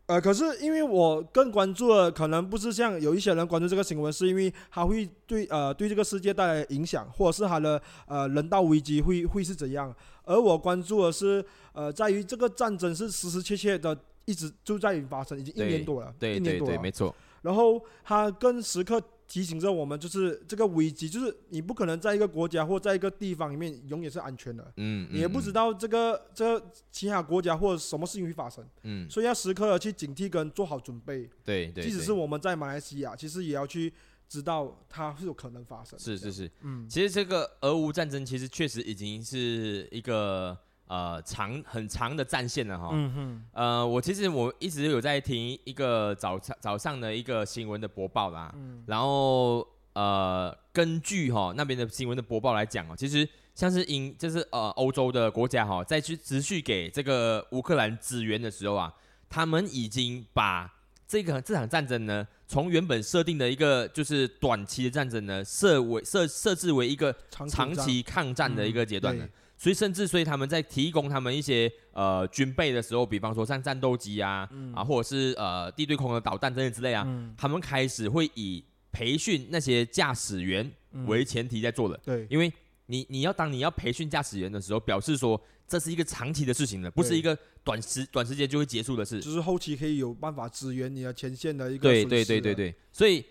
[0.06, 9.94] 呃，可是因为我更关注的可能不是像有一些人关注这个新闻，是因为它会对呃对这个世界带来影响，或者是它的呃人道危机会会是怎样。
[10.24, 16.82] 而我关注的是呃在于这个战争是实实切切的一直就在发生，已经一年多了，对对对，一年多了。
[16.82, 17.14] 没错。
[17.40, 24.72] 然后它更时刻提醒着我们，就是这个危机，就是你不可能在一个国家或在一个地方里面永远是安全的。
[24.76, 31.28] 嗯，你也不知道这个这个其他国家或者什么事情会发生，嗯，嗯，所以要时刻的去警惕跟做好准备。
[31.44, 33.92] 对对，即使是我们在马来西亚，其实也要去
[34.28, 35.98] 知道它是有可能发生。
[35.98, 42.90] 是是是，嗯，其实这个俄乌战争其实确实已经是一个呃长很长的战线了哈。
[42.92, 48.82] 嗯哼，呃，我其实我一直有在听一个早上早上的一个新闻的播报啦，嗯。
[48.86, 58.92] 然后呃，根据哈那边的新闻的播报来讲哦，其实像是英就是呃欧洲的国家哈，在去持续给这个乌克兰支援的时候啊，
[59.28, 60.72] 他们已经把
[61.06, 68.54] 这个这场战争呢，从原本设定的一个就是短期的战争呢，设为设设置为一个长期抗战。
[68.54, 69.24] 的一个阶段呢。
[69.24, 77.34] 对所以甚至所以他们在提供他们一些呃军备的时候，比方说像战斗机啊、啊，或者是呃地对空的导弹之类之类啊，嗯。
[77.34, 81.06] 他们开始会以培训那些驾驶员嗯。
[81.06, 82.26] 为前提在做的，对。
[82.28, 82.52] 因为
[82.84, 89.18] 你你要当你要培训驾驶员的时候，表示说这是一个长期的事情了，不是一个短时短时间就会结束的事。
[89.18, 93.24] 就是后期可以有办法支援你的前线的一个对对对对对，所以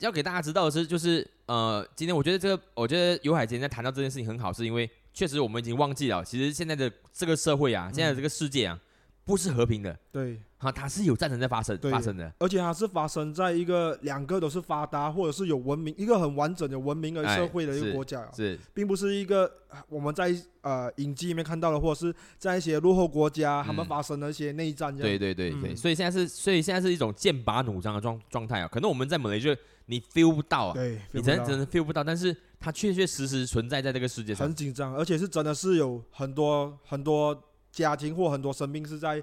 [0.00, 8.78] 要给大家知道的是，就是呃，今天我觉得这个，我觉得尤海今天在谈到这件事情很好，是因为确实我们已经忘记了，其实现在的这个社会啊，现在的这个世界啊，
[9.24, 12.32] 不是和平的，对，哈，它是有战争在发生对发生的。
[12.38, 25.02] 而且它是发生在一个两个都是发达或者是有文明、一个很完整的文明的哎社会的一是个国家啊，是，并不是一个呃我们在呃影集里面看到的，或者是在一些落后国家他们嗯发生的一些内战这样。
[25.02, 28.68] 对对对对，嗯所以现在是，所以现在是一种剑拔弩张的状状态啊。
[28.68, 29.56] 可能我们在马来西亚
[29.90, 34.54] 你 feel 不到啊，对，你真真的 feel 不到，但是它确确实实存在在这个世界上很。
[34.54, 37.36] 紧张，而且是真的是有很多很多
[37.72, 39.22] 家庭或很多生命是在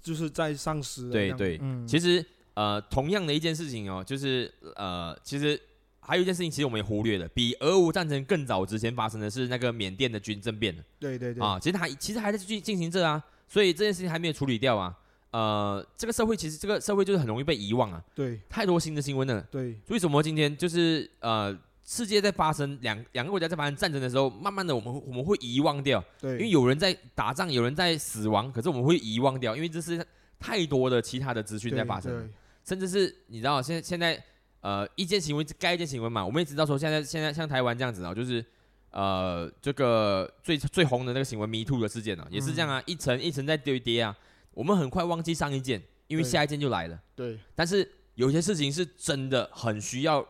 [0.00, 1.10] 就是在丧失。
[1.10, 2.24] 对对嗯，其实
[2.54, 5.60] 呃，同样的一件事情哦，就是呃，其实
[6.00, 14.96] 还有一件事情，其实我们也忽略了，比俄乌战争更早之前发生的是那个缅甸的军政变对对对，啊，其实还其实还在进进行着啊，所以这件事情还没有处理掉啊。
[15.36, 18.40] 呃，这个社会其实这个社会就是很容易被遗忘啊，对。
[18.48, 19.38] 太多新的新闻了。
[19.50, 19.78] 对。
[19.88, 30.02] 为什么今天就是呃，世界在发生两两个国家在发生战争的时候，慢慢的我们我们会遗忘掉，对，因为有人在打仗，有人在死亡，可是我们会遗忘掉，因为这是
[30.40, 32.32] 太多的其他的资讯在对发生。
[32.64, 34.24] 甚至是你知道现在现在
[34.62, 38.42] 呃一件新闻盖一件新闻嘛，我们也知道说现在现在像台湾这样子啊，就是
[38.90, 44.16] 呃这个最最红的那个新闻 Me Too 的事件啊，也是这样啊，一层一层在堆叠啊。
[44.56, 46.98] 我们很快忘记上一件，因为下一件就来了。
[47.14, 50.26] 对，但是有些事情是真的很需要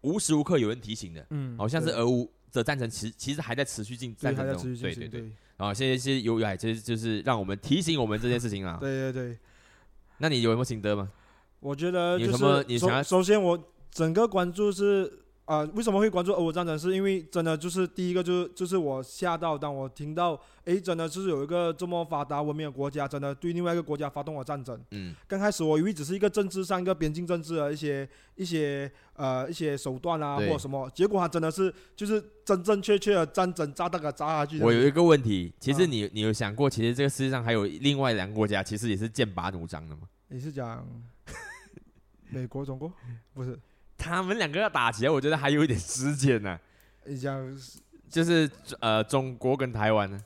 [0.00, 5.20] 无时无刻有人提醒的，嗯，好像是对俄乌的战争，其其实还在持续进对战争中对对对。
[5.20, 8.78] 对啊，现在是有来，这就是让我们提醒我们这件事情啊。
[8.82, 9.38] 对对对，
[10.18, 11.08] 那你有什么心得吗？
[11.60, 16.78] 我觉得就你有什么你想要首先我整个关注是啊、为什么会关注俄乌战争？
[16.78, 24.80] 是因为真的就是第一个就是就是我吓到，当我听到哎，真的就是有一个这么发达文明的国家，真的对另外一个国家发动了战争。
[24.92, 34.60] 嗯，刚开始我以为只是一个政治上一个边境政治的一些一些呃一些手段啊或者什么，结果它真的是就是真真确确的战争炸弹给炸下去。
[34.60, 40.02] 我有一个问题，其实啊你你有想过，其实这个世界上还有另外两个国家，其实也是剑拔弩张的吗？
[40.28, 40.86] 你是讲
[42.30, 42.90] 美国、中国？
[43.34, 43.58] 不是，
[44.02, 46.58] 他们两个要打起来，我觉得还有一点时间呢、
[47.04, 47.58] 你讲
[48.10, 50.20] 就是呃中国跟台湾呢。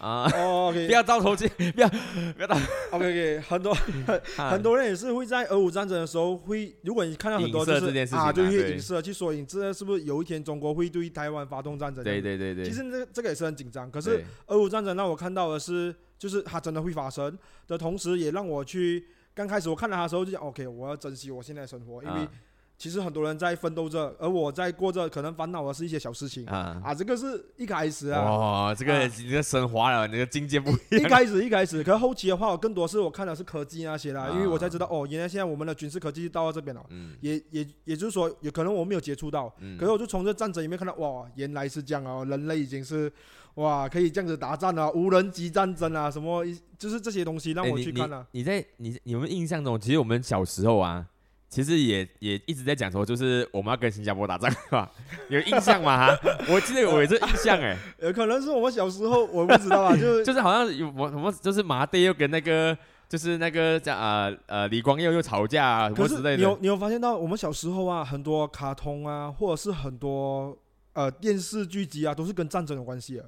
[0.00, 1.88] 啊，哦，OK，不要照头进，不要
[2.36, 2.54] 不要打。
[2.92, 3.74] OK OK，很多
[4.48, 12.04] 很多人也是会在俄乌战争的时候会，如果你看到很多就影射是这件事情啊啊，就会对影射去说，影射是不是有一天中国会对台湾发动战争？
[12.04, 12.22] 对。
[12.22, 22.30] 对对对，其实这个这个也是很紧张，可可是俄乌战争让我看到的是，就是它真的会发生的同时，也让我去刚开始我看到它的时候就讲 OK，我要珍惜我现在的生活，因为啊
[22.78, 26.46] 其实很多人在奋斗着，而我在过着可能烦恼的是一些小事情。
[26.46, 29.10] 啊，啊，这个是一开始啊，哇，这个啊。
[29.18, 31.00] 你这升华了，你的境界不一样。
[31.00, 34.30] 一开始一开始，可是后期的话，我更多是我看的是科技那些啦，啊。
[34.30, 36.80] 因为我才知道哦，原来现在我们的军事科技到了这边了。
[36.90, 37.16] 嗯。
[37.20, 39.76] 也也也就是说，有可能我没有接触到，嗯。
[39.76, 43.12] 可是我就从这战争里面看到，哇，原来是这样哦，人类已经是
[43.54, 46.44] 哇可以这样子打仗啊，无人机战争啊，什么
[46.78, 51.04] 就是这些东西让我去看了、你在你你有没有印象中，其实我们小时候啊，
[51.48, 54.90] 其实也也一直在讲说，就是我们要跟新加坡打仗，是吧？
[55.30, 55.96] 有印象吗？
[56.06, 62.76] 哈，我记得我有这印象哎，有可能是我们小时候我不知道啊，就 就是好像有我什么，就是马爹又跟那个
[63.08, 70.54] 就是那个叫啊呃李光耀又吵架啊什么之类的，你有你有发现到我们小时候啊，很多卡通啊，或者是很多
[70.92, 73.24] 呃电视剧集啊，都是跟战争有关系的。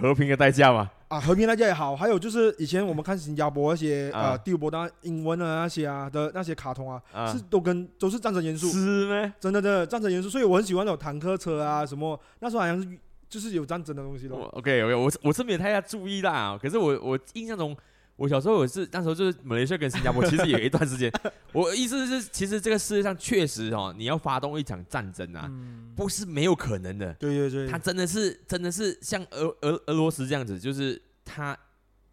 [0.00, 0.90] 和平的代价嘛。
[1.08, 9.32] 啊，和平代价也好，还有就是以前我们看新加坡那些、啊呃第五波当英文的那些啊的那些卡通啊，啊是都跟都是战争元素，是咩？
[9.38, 12.88] 真的真的战争元素，所以我很喜欢那种坦克车啊什么，那时候好像是
[13.28, 14.48] 就是有战争的东西我咯。
[14.54, 17.76] OK 我是我是没有太大注意啦，可是我我印象中，
[18.16, 21.10] 我小时候我是那时候就是马来西亚跟新加坡， 其实也有一段时间。
[21.52, 27.12] 我意思是，其实这个世界上确实哦，你要发动一场战争啊，嗯，不是没有可能的。
[27.14, 31.56] 对对对，他真的是真的是像俄俄俄罗斯这样子，就是他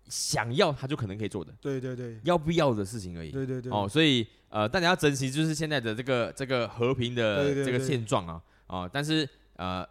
[0.07, 3.31] 想要他就可能可以做的，对对对要不要的事情而已。
[3.31, 9.88] 对对对，哦，所以呃，大家要珍惜就是现在的这个这个和平的这个现状啊啊，但是呃，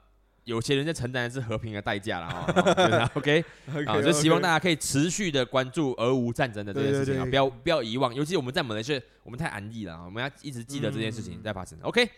[0.49, 2.45] 有些人在承担的是和平的代价了啊。
[2.57, 3.45] 哦 OK
[3.87, 11.79] 啊，就希望大家家可以持续的关注俄乌战争的这件事情啊，不要不要遗忘，尤其我们在马来西亚，我们太安逸了啊，我们要一直记得这件事情嗯在发生。
[11.83, 12.09] OK，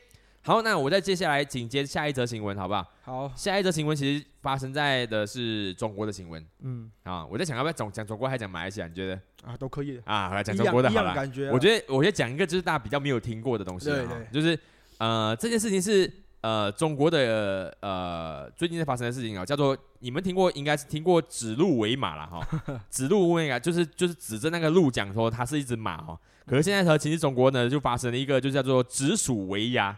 [0.42, 2.86] 好，那我再接下来紧接下一则新闻，好不好？
[3.02, 8.86] 好，下一则新闻其实发生在的是中国的新闻嗯啊，我在想要不要讲讲中国还是讲马来西亚？
[8.86, 10.28] 你觉得啊都可以，啊？
[10.28, 11.14] 来讲一中国的好了样一样。
[11.16, 14.56] 感觉啊，我觉得我先讲一个就是大家比较没有听过的东西啊就是
[14.98, 22.46] 呃这件事情是呃中国的呃最近在发生的事情啊，叫做你们听过应该是听过指鹿为马了哈，
[22.90, 29.96] 指鹿为马就是就是指着那个鹿讲说它是一只马哈，可是现在和其实中国呢就发生了一个就叫做指鼠为鸭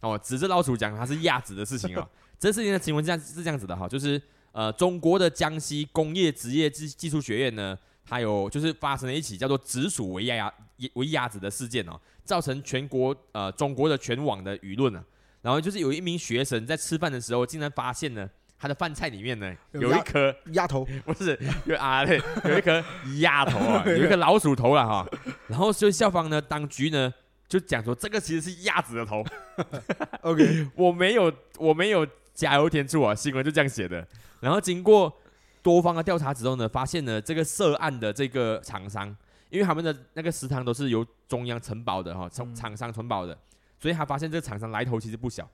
[0.00, 4.20] 哦，指着老鼠讲它是鸭子的事情哦， 这事情的新闻这样是这样子的哈，就是
[4.52, 7.78] 呃中国的江西工业职业技技术学院呢。
[8.10, 10.50] 它有就是发生了一起叫做“指鼠为鸭鸭
[10.94, 11.92] 为鸭子”的事件哦，
[12.24, 15.04] 造成全国呃中国的全网的舆论啊。
[15.48, 22.84] 然后就是有一名学生在吃饭的时候，竟然发现呢，他的饭菜里面呢有一颗鸭头， 不是有啊对，有一颗
[23.20, 25.08] 鸭头啊， 有一个老鼠头了哈。
[25.46, 27.10] 然后就校方呢当局呢
[27.48, 29.24] 就讲说这个其实是鸭子的头
[30.20, 34.06] ，OK， 我没有我没有加油添醋啊，新闻就这样写的。
[34.40, 35.10] 然后经过
[35.62, 39.08] 多方的调查之后呢，发现呢这个涉案的这个厂商，
[39.48, 43.38] 因为他们的那个食堂都是由中央承包的哈，从嗯厂商承包的，
[43.78, 45.48] 所以他发现这个厂商来头其实不小。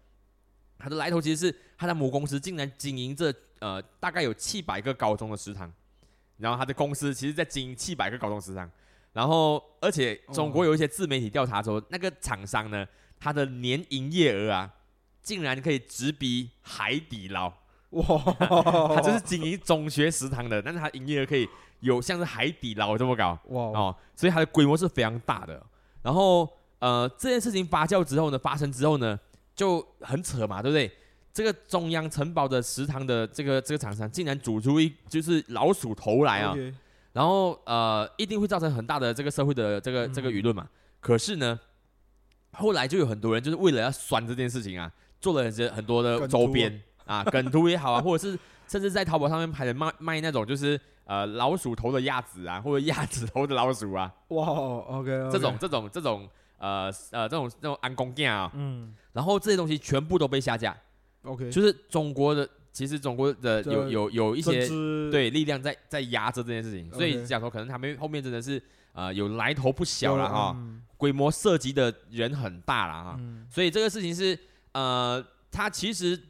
[0.79, 5.73] 他的来头其实是他的母公司竟然经营着呃大概有七百个高中的食堂，
[6.37, 8.69] 然后他的公司其实在经营七百个高中食堂，
[9.13, 12.87] 然后而且中国有一些自媒体调查说，那个厂商呢，
[13.21, 14.75] 他的年营业额啊，
[15.23, 17.53] 竟然可以直逼海底捞。
[17.95, 18.05] 哇，
[18.97, 25.65] 他就是经营中学食堂的，但是他营业额可以有像是海底捞这么高哇，哦，所以它的规模是非常大的。
[26.03, 26.53] 然后
[26.85, 29.19] 呃，这件事情发酵之后呢，发生之后呢，
[29.57, 30.93] 就很扯嘛，对不对？
[31.33, 36.55] 这个中央城堡的食堂的这个这个厂商竟然煮出一就是老鼠头来啊。
[37.15, 40.69] 然后呃一定会造成很大的这个社会的这个这个舆论嘛。
[41.01, 41.59] 可是呢，
[42.53, 44.93] 后来就有很多人就是为了要酸这件事情啊，
[45.23, 58.95] 做了很些很多的周边啊，梗图也好啊，或者是甚至在淘宝上面拍的卖卖那种就是呃老鼠头的鸭子啊，或者鸭子头的老鼠啊，哇，OK，这种这种这种呃呃这种这种安公件啊，嗯。
[59.13, 60.77] 然后这些东西全部都被下架
[61.23, 64.69] ，，OK，就是中国的其实中国的这有有有一政些
[65.11, 68.61] 对力量在在压着这件事情，所以 OK 讲说可能他们后面真的是
[68.93, 73.47] 呃有来头不小了哈，嗯规模涉及的人很大了哈，嗯。
[73.49, 74.37] 所以这个事情是
[74.73, 76.21] 呃，它其实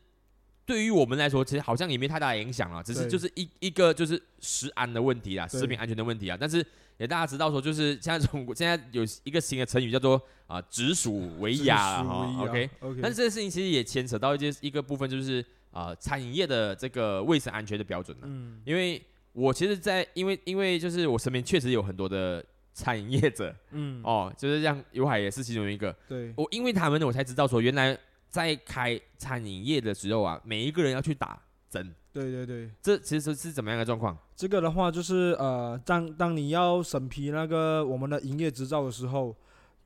[0.67, 3.09] 对于我们来说，其实好像也没太大的影响了，只是对。
[3.09, 5.59] 就是一一个就是食安的问题啊，对。
[5.59, 6.37] 食品安全的问题啊。
[6.39, 6.65] 但是
[6.97, 12.71] 也大家知道说，就是现在中国现在有一个新的成语叫做啊“直属为雅”了哈，OK。
[12.81, 18.25] OK，但是这个事情其实也牵扯到一些一个部分，就是啊餐饮业的这个卫生安全的标准了。
[18.27, 19.03] 嗯因为
[19.33, 25.93] 我其实在，因为因为就是我身边确实有很多的餐饮业者嗯哦，就是像尤海也是其中一个。
[26.09, 34.17] 对我因为他们，我才知道说，原来在开餐饮业的时候啊，每一个人要去打针，对对对，这其实是怎么样的状况？
[34.37, 39.35] 这个的话就是呃，当当你要审批那个我们的营业执照的时候，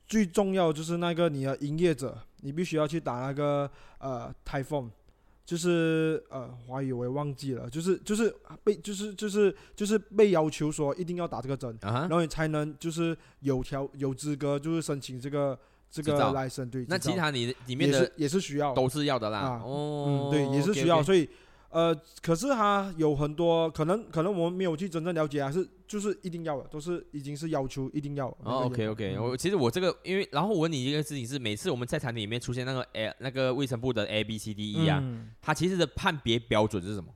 [0.07, 4.89] 最重要就是那个你的营业者，你必须要去打那个呃台风，
[5.43, 8.31] 就是呃华语我也忘记了，就是就是
[8.63, 15.57] 被就是就是就是被要求说一定要打这个针，然，后你才能就是有条有资格就是申请这个
[15.89, 16.31] 这个
[16.87, 18.73] 那其他你里面的也是也是需要。
[18.75, 19.39] 都是要的啦。
[19.39, 21.27] 啊哦，嗯，对，也是需要所以
[21.69, 28.27] 呃，可是他有很多可能，可能我们没有去真正了解啊，是就是一定要的，都是已经是要求一定要。
[28.43, 37.13] 哦，OK OK，我其实我这个，因为然后我问你一个事情是，每次我们在产品里面出现那个 A 那个卫生部的 A B C D E 啊，嗯它其实的判别标准是什么？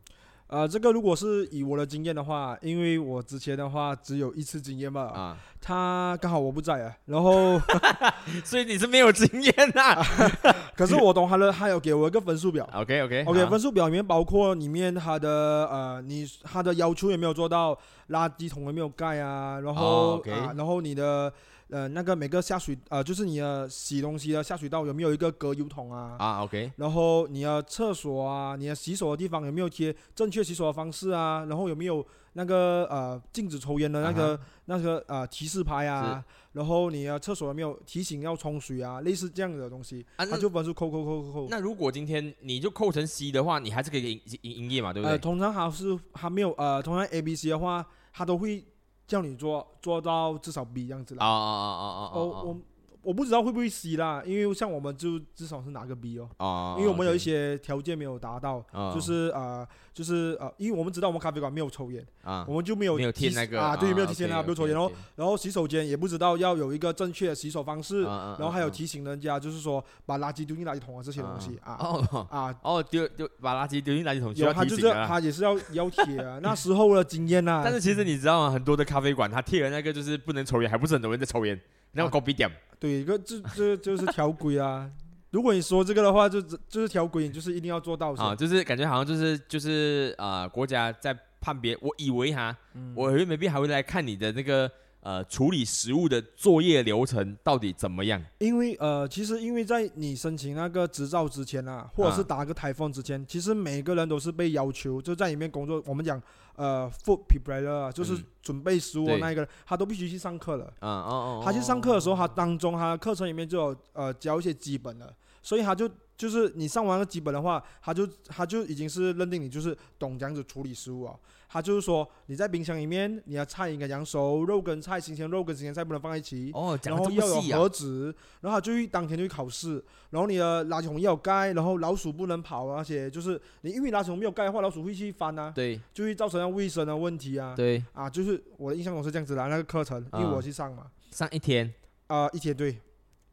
[0.54, 7.60] 呃，这个如果是以我的经验的话，因为我之前的话只有一次经验吧，啊，他刚好我不在啊，然后
[8.46, 9.96] 所以你是没有经验呐。
[10.78, 12.70] 可是我懂他的，他有给我一个分数表。
[12.72, 17.76] OK OK OK，分数表里面包括里面他的呃，你他的要求有没有做到，
[18.10, 21.34] 垃圾桶有没有盖啊，然后、啊，然后你的
[21.70, 36.24] 呃那个每个下水呃，就是你的洗东西的下水道有没有一个隔油桶啊，啊 OK，然后你的厕所啊，你的洗手的地方有没有贴正确洗手的方式啊，然后有没有那个呃禁止抽烟的那个、啊那个呃提示牌啊，
[36.54, 41.48] 然后你的厕所有没有提醒要冲水啊，类似这样的东西，啊，那它就分数扣扣扣扣扣。
[41.50, 45.12] 那如果今天你就扣成 C 的话，你还是可以营营营业嘛，对不对？
[45.12, 45.22] 呃，对？
[45.22, 48.64] 通常还是还没有呃，通常 A、B、C 的话，它都会
[49.06, 51.26] 叫你做做到至少 B 这样子啦。
[51.26, 52.58] 啊啊啊啊啊哦，我
[53.04, 72.56] 我不知道会不会 C 啦，因为像我们就至少是拿个 B 哦，啊，因为我们有一些条件没有达到，啊就是啊就是啊，因为我们知道我们咖啡馆没有抽烟，啊我们就没有没有贴那个啊，对，没有提醒他 OK，不要抽烟，然后然后洗手间也不知道要有一个正确的洗手方式，啊然后还有提醒人家就是说把垃圾丢进垃圾桶啊这些东西啊哦啊。
[72.62, 74.92] 哦丢丢把垃圾丢进垃圾桶需要有，他就是。
[75.04, 78.52] 他也是要要贴啊， 那时候的经验呐、但是其实你知道吗？
[78.52, 81.60] 很多的咖啡馆他贴了那个就是不能抽烟，还不是很多人在抽烟，
[81.92, 82.50] 那种啊高逼点。
[82.80, 84.90] 对，一个这这就是条规啊。
[85.32, 92.94] 如果你说这个的话，就就是条规，你就是一定要做到啊，就是感觉好像就是就是啊，国家在判别，我以为哈，嗯。
[92.96, 98.24] 我以为 maybe 还会来看你的那个呃处理食物的作业流程到底怎么样。
[98.40, 102.26] 因为呃，其实因为在你申请那个执照之前啊，或者是啊。
[102.30, 105.84] 打个台风之前，其实每个人都是被要求就在里面工作。
[105.86, 106.22] 我们讲
[106.56, 108.24] 呃，food preparer 啊，就是嗯。
[108.44, 110.66] 准备食物的那一个人，他都必须去上课了。
[110.82, 121.16] 嗯哦哦，他去上课的时候，他哦当中他的课程里面就有呃教一些基本的，所以他就就是你上完了基本的话，他就他就已经是认定你就是懂这样子处理食物啊。
[121.50, 137.54] 他就是说你在冰箱里面，你的菜应该讲熟，肉跟菜新鲜肉跟新鲜菜不能放在一起，哦，讲得然后要有这么细啊盒子，然后他就会当天就去考试，然后你的垃圾桶要有盖，然后老鼠不能跑，而且就是你因为垃圾桶没有盖的话，老鼠会去翻啊，对就会造成卫生的问题啊。
[137.56, 140.88] 对，啊，就是我的印象中是这样子的，那个课程，因为啊我去上嘛。
[141.12, 141.72] 上一天
[142.08, 142.80] 啊、一天对，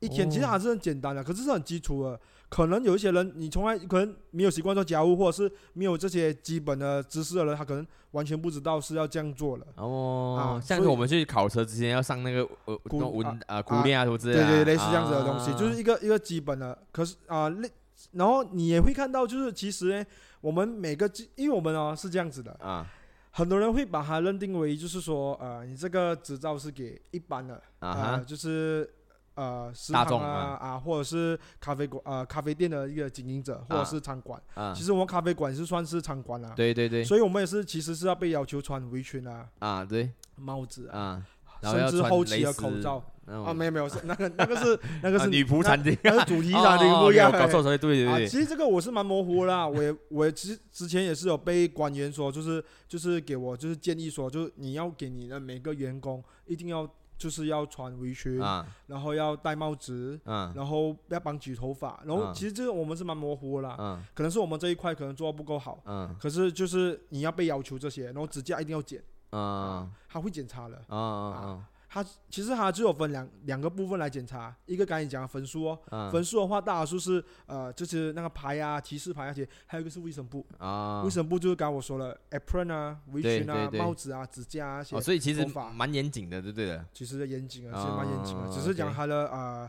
[0.01, 2.21] 一天其实哦还是很简单的，可是是很基础的。
[2.51, 9.65] 可能有一些人，你从来可能没有习惯做家务，或者是没有这些基本的知识的人，他可能完全不知道是要这样做的。
[9.77, 12.77] 哦啊，像是我们去考车之前要上那个呃
[13.09, 16.77] 文啊啊苦练啊什么之类对对，类似这样子的东西，啊就是一个一个基本的。
[16.91, 17.71] 可是啊，类、
[18.13, 20.05] 然后你也会看到，就是其实呢，
[20.41, 22.85] 我们每个基，因为我们哦是这样子的，啊
[23.31, 28.93] 很多人会把它认定为就是说，呃，你这个执照是给一般的，啊呃，就是
[29.35, 34.41] 呃食堂啊啊，或者是咖啡馆呃咖啡店的一个经营者，或者啊是餐馆。
[34.55, 41.23] 啊其，实我们咖啡馆是算是餐馆啦，对对对，所以我们也是其实是要被要求穿围裙啊、啊对帽子啊，啊，
[41.61, 47.39] 然后甚至后期的口罩啊，没有没有，是那个那个是那个是啊女仆餐厅，那是主题 哦餐厅不一样哦。
[47.39, 56.89] 搞错，对啊，对对，其实这个我是蛮模糊的啦，我也我也之之前也是有被官员说，就是就是给我就是建议说，就是你要给你的每个员工一定要
[57.21, 58.67] 就是要穿围裙，啊。
[58.87, 69.87] 然后要戴帽子，嗯然后要绑起头发，然后嗯其实这个我们是蛮模糊的啦，嗯可能是我们这一块可能做的不够好，嗯可是就是你要被要求这些，然后指甲一定要剪，啊。
[70.09, 70.77] 他会检查的。
[70.89, 76.09] 嗯嗯它其实它只有分两两个部分来检查，一个刚才你讲的分数哦，嗯。
[76.13, 81.03] 分数的话大多数是呃就是那个牌啊、提示牌那些，还有一个是卫生部，啊。
[81.03, 89.69] 卫，生部就是刚刚我说了，apron 啊、围裙啊、帽子啊、指甲啊那些，哦，所以其实蛮严谨的，对对的，其实严谨啊，其实蛮严谨的，哦只是讲它的呃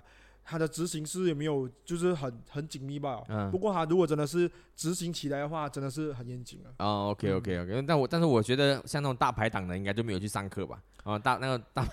[0.51, 3.21] 它的执行是有没有就是很很紧密吧。
[3.29, 6.67] 嗯不过他如果真的是执行起来的话，真的是很严谨啊。
[6.79, 10.77] 哦，OK OK OK，但我但是我觉得像那种大排档的应该就没有去上课吧？
[11.05, 11.87] 哦，大那个大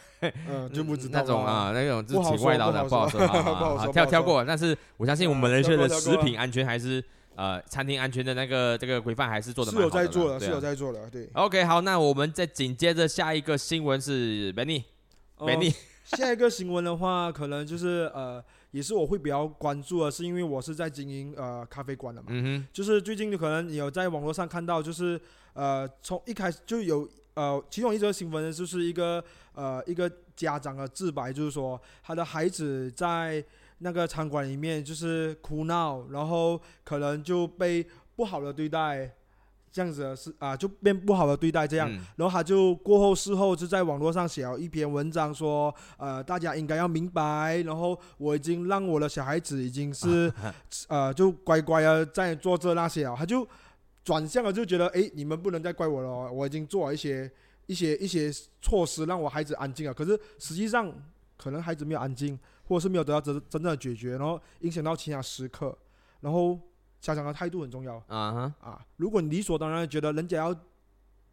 [0.49, 4.45] 嗯，就不知道那种，啊，那种不好是请外劳的，不好说，说好好不好好说不好说跳跳过。
[4.45, 7.03] 但是我相信我们啊人学的食品安全还是
[7.37, 10.75] 呃餐厅安全的那个这个规范还是做的是有在做的，是有在。
[10.75, 11.31] 做的，对。
[11.35, 14.83] OK，好，那我们再紧接着下一个新闻是 Benny
[15.37, 15.73] 呃 Benny
[16.17, 22.29] 下一个新闻的话，可能就是呃，也是我会比较关注的，是因为我是在经营呃咖啡馆的嘛。
[22.31, 25.21] 嗯就是最近可能你有在网络上看到，就是
[25.53, 33.45] 呃，从一开始就有呃，其中一则新闻就是一个呃一个家长的自白，就是说他的孩子在
[33.79, 37.87] 那个餐馆里面就是哭闹，然后可能就被
[38.17, 39.15] 不好的对待，
[39.71, 41.91] 这样子的是啊、就变不好的对待这样。
[41.91, 42.01] 嗯。
[42.17, 50.33] 然后他就过后事后就在网络上写了一篇文章说，呃，大家应该要明白，然后我已经让我的小孩子已经是，
[50.89, 53.47] 呃，就乖乖的在做这那些啊，他就
[54.05, 57.31] 转向了，就觉得，诶，你们不能再怪我了哦，我已经做了一些
[57.67, 60.91] 一些一些措施让我孩子安静了，可是实际上
[61.37, 65.77] 可能孩子没有安静，或者是没有得到真真正的解决，然后影响到其他时刻，
[66.21, 66.59] 然后
[67.01, 67.97] 家长的态度很重要。
[68.07, 70.55] 啊哈，啊，如果你理所当然觉得人家要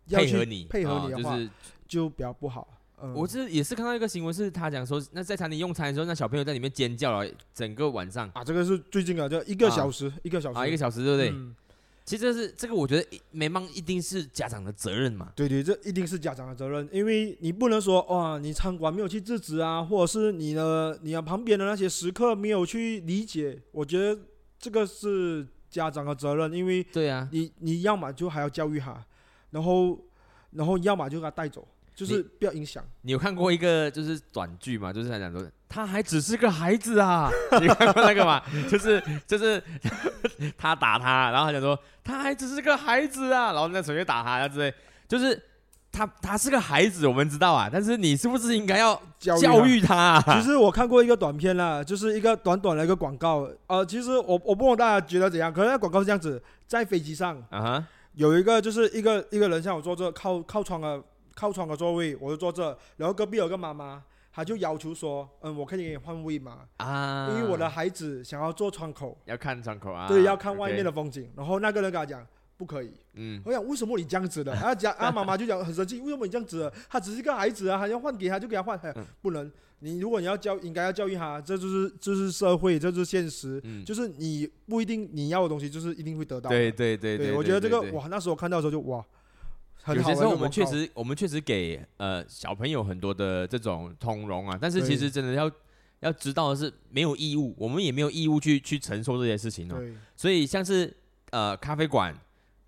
[0.08, 1.50] 要去配合你配合哦你的话，就是
[1.88, 2.68] 就比较不好。
[3.02, 8.30] 嗯，我这也是看到一个新闻，是他讲说，那在餐厅用餐的时候，那小朋友在里面尖叫了整个晚上。
[8.34, 11.30] 啊，这个是最近啊，就一个小时，一个小时，啊，一个小时，对不对？
[11.32, 11.56] 嗯。
[12.06, 15.34] 其实这是这个，我觉得没忙一定是家长的责任嘛。
[15.36, 24.22] 对对，这一定是家长的责任，因为你不能说哇，你餐馆没有去制止啊，或者是你的你的旁边的那些食客没有去理解，我觉得
[24.60, 28.98] 这个是家长的责任，因为对啊，你你要么就还要教育他，
[29.52, 30.00] 然后
[30.52, 32.82] 然后要么就给他带走，就是不要影响。
[33.02, 34.94] 你有看过一个就是短剧嘛？
[34.94, 38.42] 就是他讲说，他还只是个孩子啊， 你看过那个吗？
[38.70, 39.62] 就是就是
[40.58, 44.74] 他打他，然后他讲说他还只是个孩子啊，然后那谁就打他，之类，
[45.10, 45.38] 就是
[45.96, 50.24] 他他是个孩子，我们知道啊，但是你是不是应该要教育教他育他啊？
[50.38, 53.48] 其实我看过一个短片啦，就是一个短短的一个广告。
[53.68, 61.02] 呃，其实我我不知道大家觉得怎样，可能那广告是这样子：在飞机上啊哈，有一个就是一个一个人像我坐这靠靠窗的
[61.34, 71.32] 靠窗的座位，我就坐这，然后隔壁有个妈妈，她就要求说，嗯，我可以给你换位吗，啊，因为我的孩子想要坐窗口，要看窗口啊，对，要看外面的风景。
[71.38, 72.26] 然后那个人跟他讲
[72.58, 74.56] 不可以，嗯，我想为什么你这样子的？
[74.56, 76.74] 他 讲啊妈妈就讲很生气，为什么你这样子的？
[76.90, 79.52] 他只是一个孩子啊，还要换给他就给他换，哎嗯不能。
[79.80, 86.56] 你如果你要教，应该要教育他，这就是这是社会，这就是现实，嗯就是你不一定你要的东西就是一定会得到的。
[86.56, 89.06] 对对对对我觉得这个哇，那时候看到的时候就哇，
[89.88, 95.52] 有些时候我们确实，我们确实给呃小朋友很多的这种通融啊，但是其实真的要
[96.00, 99.76] 要知道的是，没有义务，我们也没有义务去去承受这些事情哦。
[99.78, 100.92] 对，所以像是
[101.32, 102.16] 呃咖啡馆、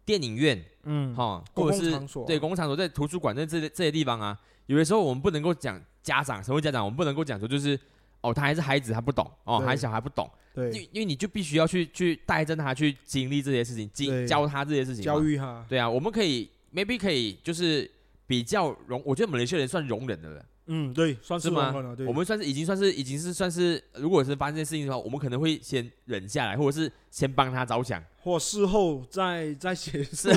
[0.08, 1.92] 电影院嗯，哈，或者是
[2.26, 7.78] 对公共场所，在图书馆在这些这些地方啊，有的时候我们不能够讲家长，什么家长，我们不能够讲说就是
[8.22, 9.68] 哦，他还是孩子，他不懂哦，对。
[9.68, 17.90] 还小孩不懂，因对，因因为你就必须要去去带着他去经历这些事情，经教他这些事情，教育他，对啊，我们可以 maybe 可以就是
[18.26, 21.72] 比较容，我觉得马来西亚人算容忍的了，嗯，对，算是吗？
[21.72, 30.32] 容忍了，对，我们算是已经算是已经是算是，如果是发生这件事情的话，我们可能会先忍下来，或者是先帮他着想，或事后再再写是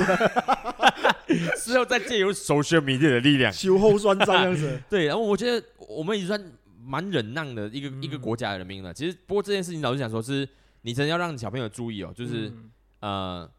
[1.57, 4.81] 事后再借由 social media 的力量，秋后算账这样子。
[4.89, 6.51] 对，然后我觉得我们已经算
[6.83, 8.93] 蛮忍让的一个、一个嗯国家的人民了。
[8.93, 10.47] 其实不过这件事情老实讲说是，
[10.81, 12.69] 你真的要让小朋友注意哦，就是、嗯。
[13.01, 13.49] 呃，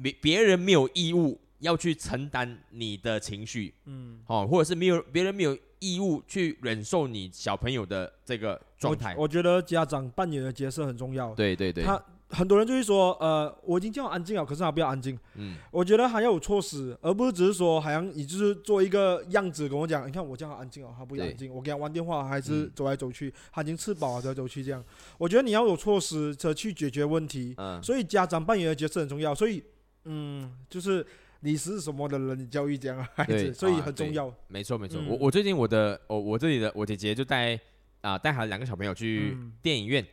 [0.00, 9.14] 别别人没有义务要去承担你的情绪，嗯，哦，或者是没有别人没有义务去忍受你小朋友的这个状态。
[9.16, 11.34] 我我觉得家长扮演的角色很重要。
[11.34, 15.16] 对对对，他很多人就会说，呃，我已经叫他安静了，可是他不要安静。
[15.34, 24.84] 嗯，我觉得还要有措施，而不是只是说，好像你就是做一个样子跟我讲，你看我叫他安静哦，他不要安静，我给他玩电话还是嗯走来走去，他已经吃饱了走来走去这样。
[25.18, 29.32] 我觉得你要有措施的去解决问题，嗯，所以家长扮演的角色很重要。
[29.32, 29.62] 所以，
[30.04, 31.06] 嗯，就是
[31.46, 34.34] 你是什么的人，你教育这样的孩子，所以很重要。
[34.48, 35.00] 没错没错。
[35.00, 35.06] 嗯。
[35.08, 37.56] 我我最近我的我我这里的我姐姐就带
[38.00, 40.04] 啊带她两个小朋友去嗯电影院，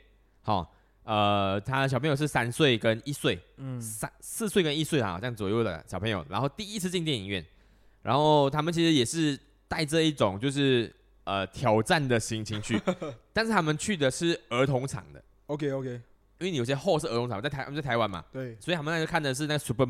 [0.41, 0.71] 好、
[1.05, 3.81] 呃，她小朋友是三岁跟一岁，嗯。
[3.81, 7.43] 三四岁跟一岁啊这样左右的小朋友，然后第一次进电影院，
[8.03, 9.36] 然后他们其实也是
[9.67, 12.79] 带着一种就是呃挑战的心情去，
[13.34, 16.01] 但是他们去的是儿童场的，，OK OK，因
[16.41, 19.88] 为你有些后是儿童场，在台他们在台湾嘛，对，所以他们那个看的是那个 Super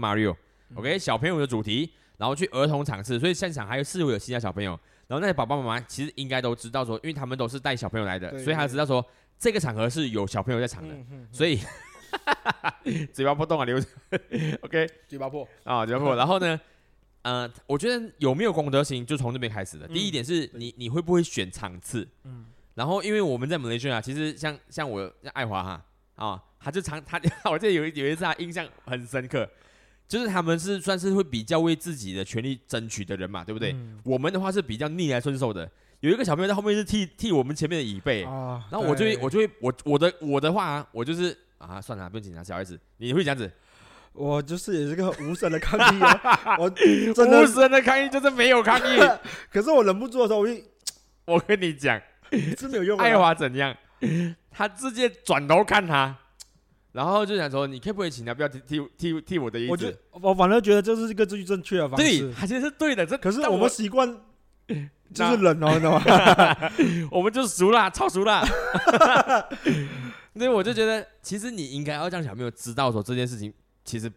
[0.74, 4.71] Mario，OK、小朋友的主题，然后去儿童场次，所以现场还有似乎有其他小朋友，
[5.07, 9.05] 然后那些爸爸妈妈其实应该都知道说，因为他们都是带小朋友来的，对所以他对知道说
[9.38, 11.59] 这个场合是有小朋友在场的，嗯嗯，所以
[13.11, 13.88] 嘴巴不动啊，留着，
[14.61, 14.88] OK？
[15.07, 16.15] 嘴巴破，啊，嘴巴破。
[16.17, 16.59] 然后呢，
[17.24, 19.88] 呃，我觉得有没有公德心就从这边开始的。
[19.88, 19.93] 嗯。
[19.93, 22.45] 第一点是你你会不会选场次，嗯。
[22.76, 27.19] 然后因为我们在马来西亚，其实像像我像爱华哈啊，他就常他
[27.49, 29.47] 我记得有一有一次他印象很深刻，
[30.07, 33.71] 就是他们是算是会比较为自己的权利争取的人嘛，对不对？
[33.73, 35.69] 嗯我们的话是比较逆来顺受的，
[36.01, 43.49] 有一个小朋友在后面是替替我们前面的椅背，啊，然后我就会我就会我我的我的话、啊，我就是啊算了，不用紧张，小孩子你会这样子，
[44.11, 48.99] 我就是也是个无声的抗议啊， 我真的无，声的抗议就是没有抗议。
[49.49, 50.53] 可是我忍不住的时候，我就
[51.25, 51.99] 我跟你讲，
[52.59, 53.03] 是没有用的。
[53.03, 53.75] 爱华怎样？
[54.51, 56.15] 他直接转头看他，
[56.93, 59.93] 然后就想说，你可不可以请他不要踢踢踢踢我的意思我觉？
[60.11, 62.33] 我反而觉得这是一个最正确的方对，式。
[62.33, 63.05] 他其实是对的。
[63.05, 64.07] 这可是我们习惯
[65.13, 66.71] 就是冷哦，你知道吗？
[67.11, 68.43] 我们就熟啦，超熟啦。
[70.35, 74.11] 所以我就觉得，其实你应该要让小朋友知道说这件事情其实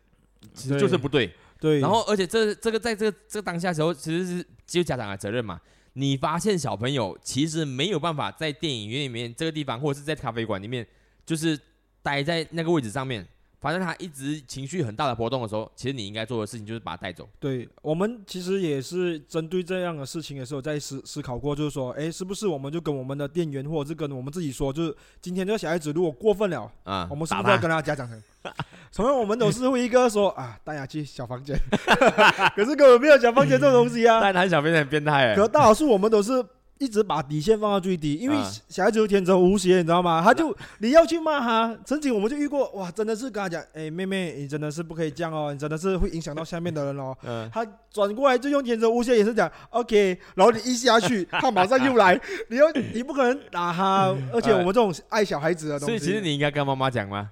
[0.55, 1.35] 其实就是不对。
[1.59, 5.59] 对，然后，而且这这个在这个这个当下的时候，其实是只有家长的责任嘛。
[5.95, 10.87] 你发现小朋友其实没有办法在电影院里面这个地方，或者是在咖啡馆里面，
[11.25, 11.59] 就是
[12.07, 13.27] 待在那个位置上面。
[13.59, 17.29] 反正他一直情绪很大的波动的时候，其实你应该做的事情就是把他带走。
[17.41, 28.53] 对我们其实也是针对这样的事情的时候，在思思考过，就是说，哎，是不是我们就跟我们的店员或者是跟我们自己说，就是今天这个小孩子如果过分了，啊，我们是不是要跟他家长讲？
[28.93, 31.59] 从来我们都是会一个说 啊，带他去小房间，
[32.55, 34.21] 可是根本没有小房间这种东西啊。
[34.21, 36.45] 带他小房间很变态哎可，大多数我们都是
[36.79, 38.53] 一直把底线放到最低，因为啊。
[38.69, 40.23] 小孩子有天真无邪，你知道吗？
[40.23, 47.17] 他就你要去骂他，曾经我们就遇过，哇，真的是跟他讲，哎，妹妹，你真的是不可以这样哦，你真的是会影响到下面的人哦。
[47.25, 52.21] 嗯，他转过来就用天真无邪，也是讲 OK，然后你一下去，他马上又来，
[52.51, 57.31] 你要你不可能打他， 而且我们这种爱小孩子的东西，所以其实你应该跟妈妈讲吗？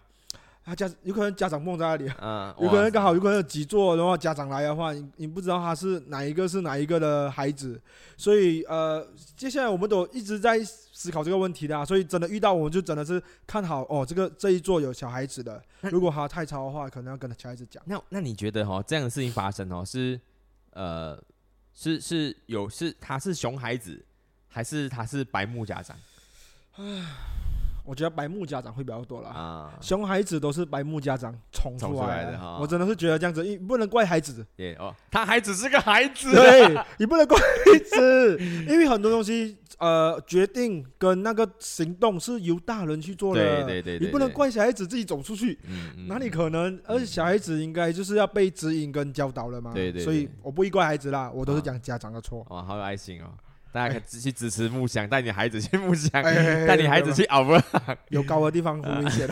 [0.65, 7.79] 他家有可能家长梦在那里，嗯，有可能刚好有可能有几座，然后家长来的话，你你不知道他是哪一个是哪一个的孩子，
[8.17, 9.07] 所以呃，
[9.37, 17.83] 接下来我们都一直在思考这个问题的、啊，所以真的遇到我们就真的是看好哦，这个这一座有小孩子的，如果他太吵的话，可能要跟小孩子讲。
[17.85, 20.19] 那那你觉得哈、这样的事情发生哦，是
[20.71, 21.23] 呃
[21.75, 24.03] 是是有是他是熊孩子，
[24.49, 25.95] 还是他是白目家长
[27.85, 29.31] 我觉得白目家长会比较多啦。
[29.31, 29.75] 啊？
[29.81, 34.45] 熊孩子都是白目家长宠宠出来的哈我真的是觉得这样子，因为不能怪孩子，
[35.11, 36.33] 他还只是个孩子。
[36.35, 46.81] 对你不能怪孩子， 因为很多东西呃决定跟那个行动是由大人去做的，对对对对你不能怪小孩子自己走出去，嗯，嗯哪里可能？
[46.87, 52.47] 而且小孩子应该就是要被指引跟教导了嘛，对对所以我不会怪孩子啦，我都是啊讲家长的错。
[52.49, 53.27] 哇，好有爱心哦！
[53.75, 56.33] 大家可以去支持木箱，带你孩子去梦想，哎
[56.65, 57.61] 带你孩子去熬不。
[58.11, 59.29] 有高的地方不危险。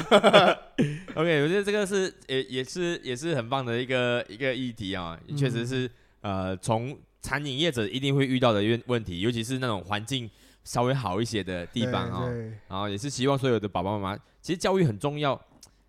[1.15, 5.89] OK，我觉得这个是也也是也是很棒的一个一个议题啊，确实是
[6.23, 10.29] 呃，从餐饮业者一定会遇到的问问题，尤其是那种环境
[10.65, 12.27] 稍微好一些的地方啊、
[12.69, 15.41] 然后也是希望所有的爸爸妈妈，其实教育很重要。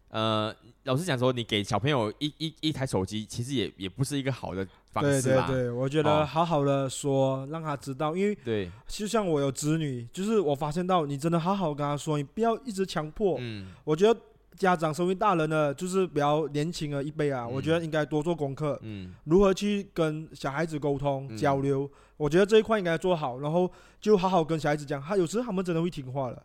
[0.09, 5.47] 呃，老实讲说，你给小朋友一一一台手机，其实也也不是一个好的方式啦。
[5.47, 13.37] 对对，我觉哦得好好的说，让他知道，因为对就像我有子女，就是我发现到你真的好好跟他说，你不要一直强迫。
[13.39, 14.19] 嗯，我觉得
[14.57, 21.89] 家长身为大人的，就是比较年轻的一辈啊，嗯我觉得应该多做功课，嗯如何去跟小孩子沟通、嗯交流。
[22.17, 23.69] 我觉得这一块应该做好，然后
[23.99, 26.43] 就好好跟小孩子讲，他有时他们真的会听话了。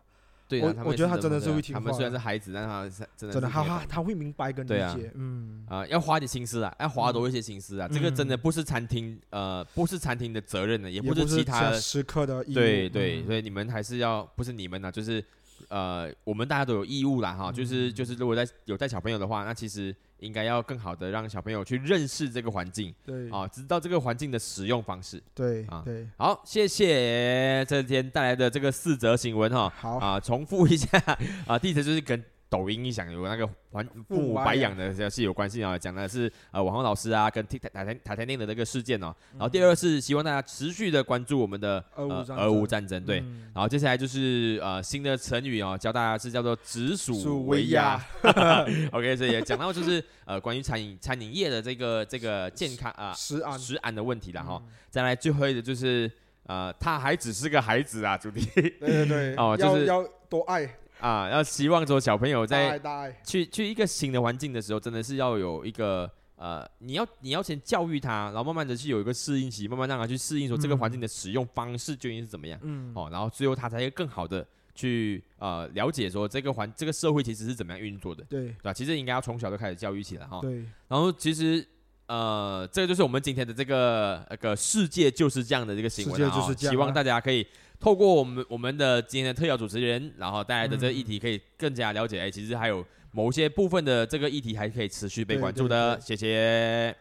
[0.48, 7.86] 对啊，我我觉得他真的是会听他们虽然是孩子，但他是真的真的，他他他会明白跟理对啊，嗯，啊、要花点心思啊，要花多一些心思啊。
[7.86, 11.78] 这个真的嗯不是餐厅，呃，不是餐厅的责任呢，也也不是其他的。
[11.78, 15.22] 时刻的义务，对对，嗯所以你们还是要，不是你们呢、就是
[15.68, 17.52] 呃，我们大家都有义务啦哈。
[17.52, 25.22] 就是嗯就是，如果在有带小朋友的话，那其实应该要更好的让小朋友去认识这个环境对啊，知道这个环境的使用方式。
[25.34, 29.72] 对啊对，好，谢谢这天带来的这个四则新闻哈。
[29.76, 30.98] 好，啊，重复一下
[31.46, 39.14] 啊，第一则就是跟抖音一响有那个还父母白养的是有关系啊，讲的是呃网红老师啊跟台台台台台电的这个事件哦。
[39.32, 43.20] 然后第二是希望大家持续的关注我们的俄乌战呃俄乌争战争，对。
[43.20, 43.50] 嗯。
[43.54, 48.02] 然后接下来就是呃新的成语哦，教大家是叫做直属属为为鸭。
[48.92, 53.58] OK，所以也讲到就是呃关于餐饮餐饮业的这个这个健康啊食安。
[53.58, 54.62] 食安的问题了哈。
[54.64, 54.72] 嗯。
[54.88, 56.10] 再来最后一个就是
[56.44, 58.46] 呃他还只是个孩子啊，主题。
[58.54, 60.62] 对对对， 哦就是要要多爱，
[61.00, 62.80] 啊，要希望说小朋友在
[63.24, 78.46] 去去一个新的环境的时候，真的是要有一个呃，你要你要先教育他，然后慢慢的去有一个适应期，慢慢让他去适应说这个环境的使用方式究竟是怎么样，嗯，哦，然后最后他才会更好的去呃了解说这个环这个社会其实是怎么样运作的，对。
[78.46, 78.72] 对吧？
[78.72, 80.40] 其实应该要从小就开始教育起来哈。
[80.40, 81.66] 对，然后其实
[82.06, 87.46] 呃，这个就是我们今天的这个那个世界就是这样的这个新闻、啊希望大家可以
[87.80, 96.94] 透过我们我们的今天的特邀主持人，然后带来的这个议题，可以更加了解，哎，其实还有某些部分的这个议题还可以持续被关注的，谢谢。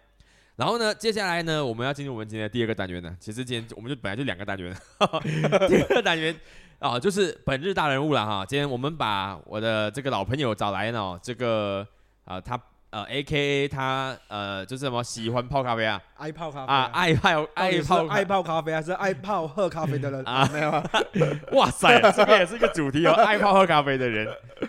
[0.55, 3.15] 然后呢，接下来呢，我们要进入我们今天的第二个单元呢。
[3.19, 4.75] 其实今天我们就本来就两个单元，
[5.69, 6.35] 第二个单元
[6.79, 8.45] 啊，就是本日大人物了哈。
[8.45, 11.87] 今天我们把我的这个老朋友找来呢，这个
[12.25, 12.59] 啊，他
[12.89, 16.01] 呃，A K A 他呃，就是什么喜欢泡咖啡啊？
[16.15, 20.23] 爱泡咖啡啊，爱泡爱泡爱泡咖啡还是爱泡喝咖啡的人？
[20.25, 20.83] 啊没有啊，
[21.51, 24.27] 哇塞，这个也是一个主题哦， 爱泡喝咖啡的人。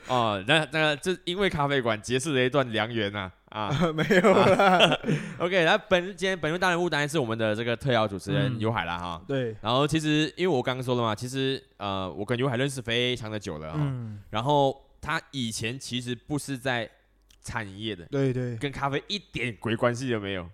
[0.08, 3.70] 哦，那那这因为咖啡馆结识了一段良缘呐啊。
[3.94, 4.98] 没有啦
[5.38, 8.58] ，OK，那本今天本位大人物当然是我们的这个特邀主持人嗯。
[8.58, 9.22] 尤海啦哈。
[9.28, 13.74] 对，然后其实因为我刚刚说了嘛，其实呃我跟尤海认识非常的久了啊。
[13.76, 16.88] 嗯，然后他以前其实不是在
[17.48, 18.56] 餐饮业的，对对。
[18.56, 20.46] 跟咖啡一点鬼关系都没有，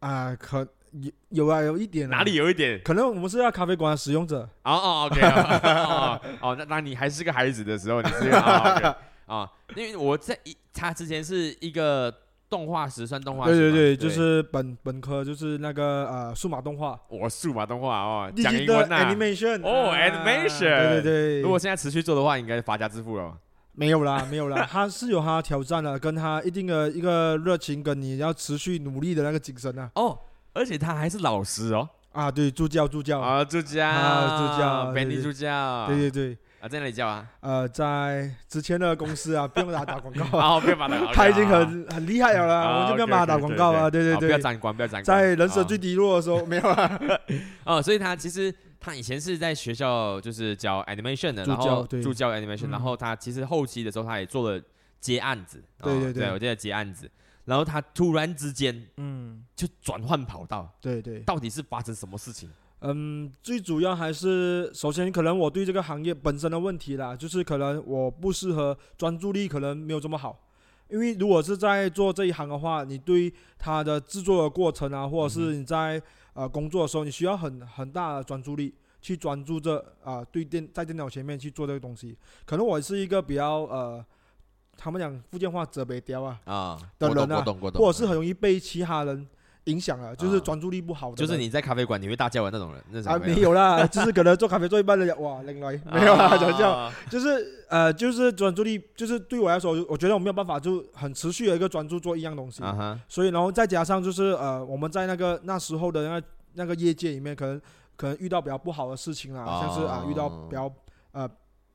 [0.00, 2.18] 啊，可有有啊，有一点啊。
[2.18, 2.78] 哪里有一点？
[2.84, 8.94] 可能我们是要咖啡馆的使用者，哦哦，OK，哦 哦哦，那那你还是个孩子的时候，你是啊、 OK
[9.26, 12.12] 啊，因为我在一他之前是一个
[12.48, 19.98] 动画师，算动画师对对对，就是本本科就是那个呃数码动画，我数码动画哦，讲英文呐、animation 哦啊。
[19.98, 23.36] animation 对对对，如果现在持续做的话，应该发家致富了。
[23.74, 29.90] 没有啦， 没有啦，他是有他的挑战的，跟他一定的一个热情，跟你要持续努力的那个精神啊。
[29.94, 30.18] 哦，
[30.52, 37.26] 而且他还是老师哦，啊，对，助教助教，啊，助教，啊助教本地助教，对对对，啊，在哪里教啊？
[37.40, 44.28] 呃，在之前的公司啊，不用给他打广告啊，啊， 不要把他，他已经很很厉害了啦，啊我们就不要帮他打广告啊，对对对。
[44.28, 45.04] 不要对，沾光，不要沾光。
[45.04, 47.00] 在人生啊最低落的时候没有啊，
[47.66, 48.54] 哦，所以他其实
[48.84, 54.62] 他以前是在学校就是教 animation 的，然后助教 animation，、嗯然后他其实后期的时候他也做了
[55.00, 56.30] 接案子，哦对对对。
[56.30, 57.10] 我记得接案子，
[57.46, 62.50] 然后他突然之间嗯，就转换跑道，对对，到底是发生什么事情？
[62.80, 70.38] 嗯，最主要还是首先可能我对这个行业本身的问题啦，就是可能我不适合专注力可能没有这么好，
[70.90, 76.02] 因为如果是在做这一行的话，你对它的制作的过程啊，或者是你在
[76.34, 82.16] 呃工作的时候，你需要很很大的专注力去专注着啊、对电在电脑前面去做这个东西。
[82.44, 84.04] 可能我是一个比较呃，
[84.76, 89.26] 他们讲福建话折北雕啊，啊，的，人啊或者是很容易被其他人
[89.64, 90.40] 影响了，就是啊。
[90.40, 107.60] 专注力不好的人，就是你在咖啡馆你会大叫的那种人，那种啊，没有啦，就是可能做咖啡做一半的人，哇，另外没有啦，讲笑，啊就是呃，就是专注力，就是对我来说，我觉得我没有办法就很持续的一个专注做一样东西，啊，所以然后再加上就是呃，我们在那个那时候的那个那个业界里面，可能
[107.96, 110.70] 可能遇到比较不好的事情啦，像是啊遇到哦比较
[111.12, 111.28] 呃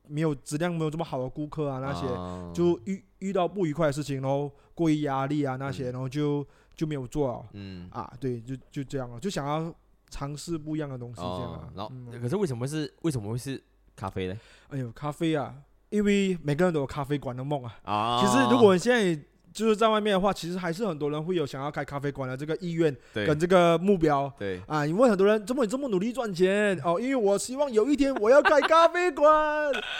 [0.06, 5.92] 没有质量没有这么好的顾客啊那些，哦就遇遇到不愉快的事情，然后过于压力啊那些，嗯。
[5.92, 6.46] 然后就
[6.80, 7.86] 就没有做啊，嗯。
[7.92, 9.70] 啊，对，就就这样了，就想要
[10.08, 13.62] 尝试不一样的东西这样啊，，哦然后嗯可是为什么是为什么会是
[13.94, 14.34] 咖啡呢？
[14.70, 15.54] 哎呦，咖啡啊，
[15.90, 17.76] 因为每个人都有咖啡馆的梦啊。
[17.84, 19.22] 啊其实如果你现在
[19.52, 24.86] 就是在外面的话，其实还是很多人会有想要开咖啡馆的这个意愿对跟这个目标对啊。
[24.86, 26.78] 你问很多人，怎么你这么努力赚钱？
[26.82, 29.28] 哦，因为我希望有一天我要开咖啡馆。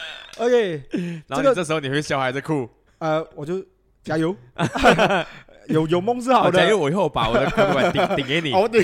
[0.39, 2.67] OK，这个然后你这时候你会笑还是哭？
[2.99, 3.63] 呃，我就
[4.03, 4.35] 加油。
[5.71, 6.75] 有 有梦是好的，因为。
[6.75, 8.53] 我以后把我的咖啡馆顶顶给你。
[8.53, 8.83] 哦，对，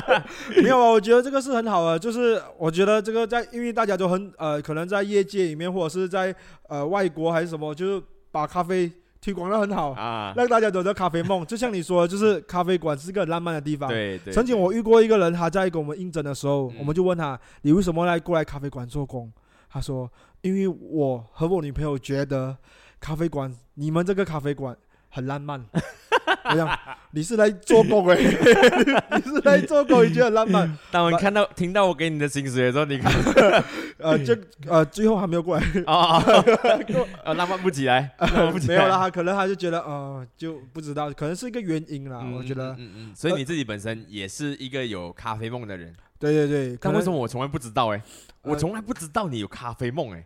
[0.62, 6.34] 没有啊，我觉得这个是很好的，就是我觉得这个在，因为大家都很呃，可能在业界里面或者是在
[6.68, 11.46] 呃外国还是什么，就是把咖啡推广的很好，啊，让大家都有咖啡梦。
[11.46, 13.88] 就像你说的，就是咖啡馆是个很浪漫的地方。
[13.88, 14.32] 对对。
[14.34, 19.32] 曾经我遇过一个人，他在跟我们应征的时候，嗯我们就问他：“你为什么来过来咖啡馆做工？”
[19.70, 20.10] 他说
[20.42, 22.56] ：“因为我和我女朋友觉得
[22.98, 24.76] 咖啡馆，你们这个咖啡馆
[25.10, 25.64] 很浪漫。”
[26.50, 26.78] 我想
[27.10, 28.16] 你是来做工哎，
[29.16, 30.78] 你是来做工，你觉得很浪漫？
[30.90, 33.12] 当我看到听到我给你的薪水的时候，你看
[33.98, 34.36] 呃，就
[34.68, 36.18] 呃最后还没有过来，啊，
[37.24, 38.12] 啊，浪漫不起来，
[38.68, 42.72] 没有啦，他可能他就觉得呃就不知道，可能是一个原因啦，嗯我觉得。
[42.72, 48.02] 嗯，嗯嗯，所以你自己本身也是一个有咖啡梦的人，对对对，可但为什么我从来不知道哎？
[48.42, 50.24] 我呃从来不知道你有咖啡梦哎，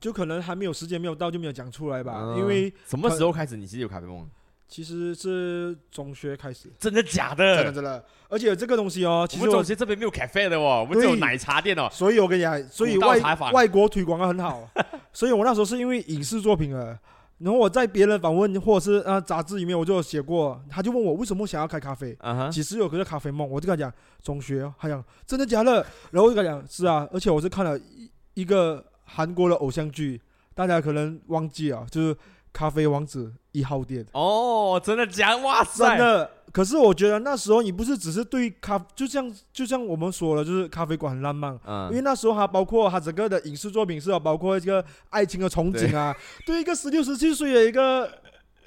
[0.00, 2.38] 就可能还没有时间没有到就没有讲出来吧，嗯。
[2.38, 4.28] 因为什么时候开始你其实有咖啡梦？
[4.66, 6.72] 其实是中学开始。
[6.78, 7.72] 真的假的真的的？
[7.72, 11.88] 真的，而且这个东西哦，其实我我们中，学这边没有 cafe 的哦，我们只有奶茶店哦。
[11.92, 13.20] 所以我跟你讲，所以外
[13.52, 14.68] 外国推广的很好，
[15.12, 16.98] 所以我那时候是因为影视作品啊，
[17.38, 23.92] 然后我在别人访问或者是啊杂志里面我就有写过，他就问我为什么想要开咖啡，嗯哼，其实有个咖啡梦，我就跟他讲
[24.22, 30.20] 中学哦，他讲真的假的，然后我就跟他讲是啊，而且我是看了一一个韩国的偶像剧，
[30.54, 32.16] 大家可能忘记啊，就是
[32.52, 34.04] 咖啡王子一号店。
[34.12, 35.34] 哦，真的假？
[35.38, 35.96] 哇塞！
[35.96, 36.30] 真的。
[36.52, 46.14] 可是我觉得那时候你不是只是对咖，就像就像我们说了，就是咖啡馆很浪漫，嗯，因为那时候它包括他整个的影视作品是有包括这个爱情的憧憬啊。
[46.44, 48.08] 对一个十六十七岁的一个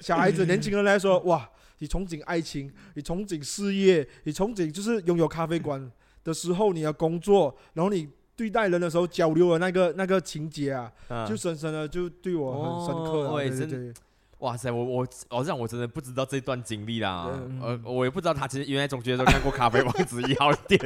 [0.00, 5.90] 小孩子、年轻人来说， 哇，你憧憬爱情，你憧憬事业，你憧憬就是拥有咖啡馆
[6.24, 8.08] 的时候你的工作，然后你。
[8.38, 13.32] 对待人的时候交流的那个那个情节啊，嗯就深深的就对我很深刻啊。
[13.32, 13.92] 哦对对对，
[14.38, 20.80] 哇塞，我我好像我真的不知道这段经历啦，嗯呃，我也不知道他其实原来中学的时候看过《咖啡王子一号店》，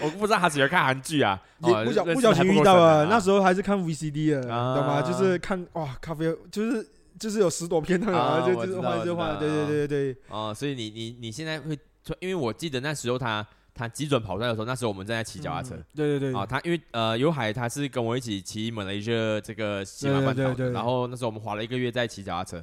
[0.00, 5.00] 我不知道他喜欢看韩剧啊，哦也不小不小心遇到了，啊那时候还是看 VCD 的，啊懂吗？
[5.00, 6.86] 就是看哇，咖啡就是
[7.18, 11.78] 就是有十多片的啊就就是换就换，对对对对对，哦，所以你你你现在会，
[12.20, 15.74] 因为我记得那时候他他急准跑出来的时候，那时候我们正在骑脚踏车。
[15.76, 22.62] 嗯对对对，啊，他因为呃，尤海他是跟我一起骑马来西亚这个西马半岛的，对对对然后那时候我们花了一个月在骑脚踏车。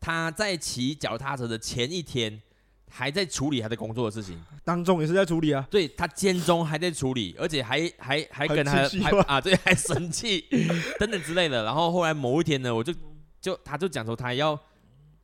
[0.00, 2.40] 他在骑脚踏车的前一天，
[2.88, 9.10] 还在处理他的工作的事情，当中也是在处理啊，对他间中还在处理，而且还还还跟他生气吗？
[9.10, 10.46] 还啊，对， 还生气
[10.98, 11.64] 等等之类的。
[11.64, 12.92] 然后后来某一天呢，我就
[13.40, 14.58] 就他就讲说他要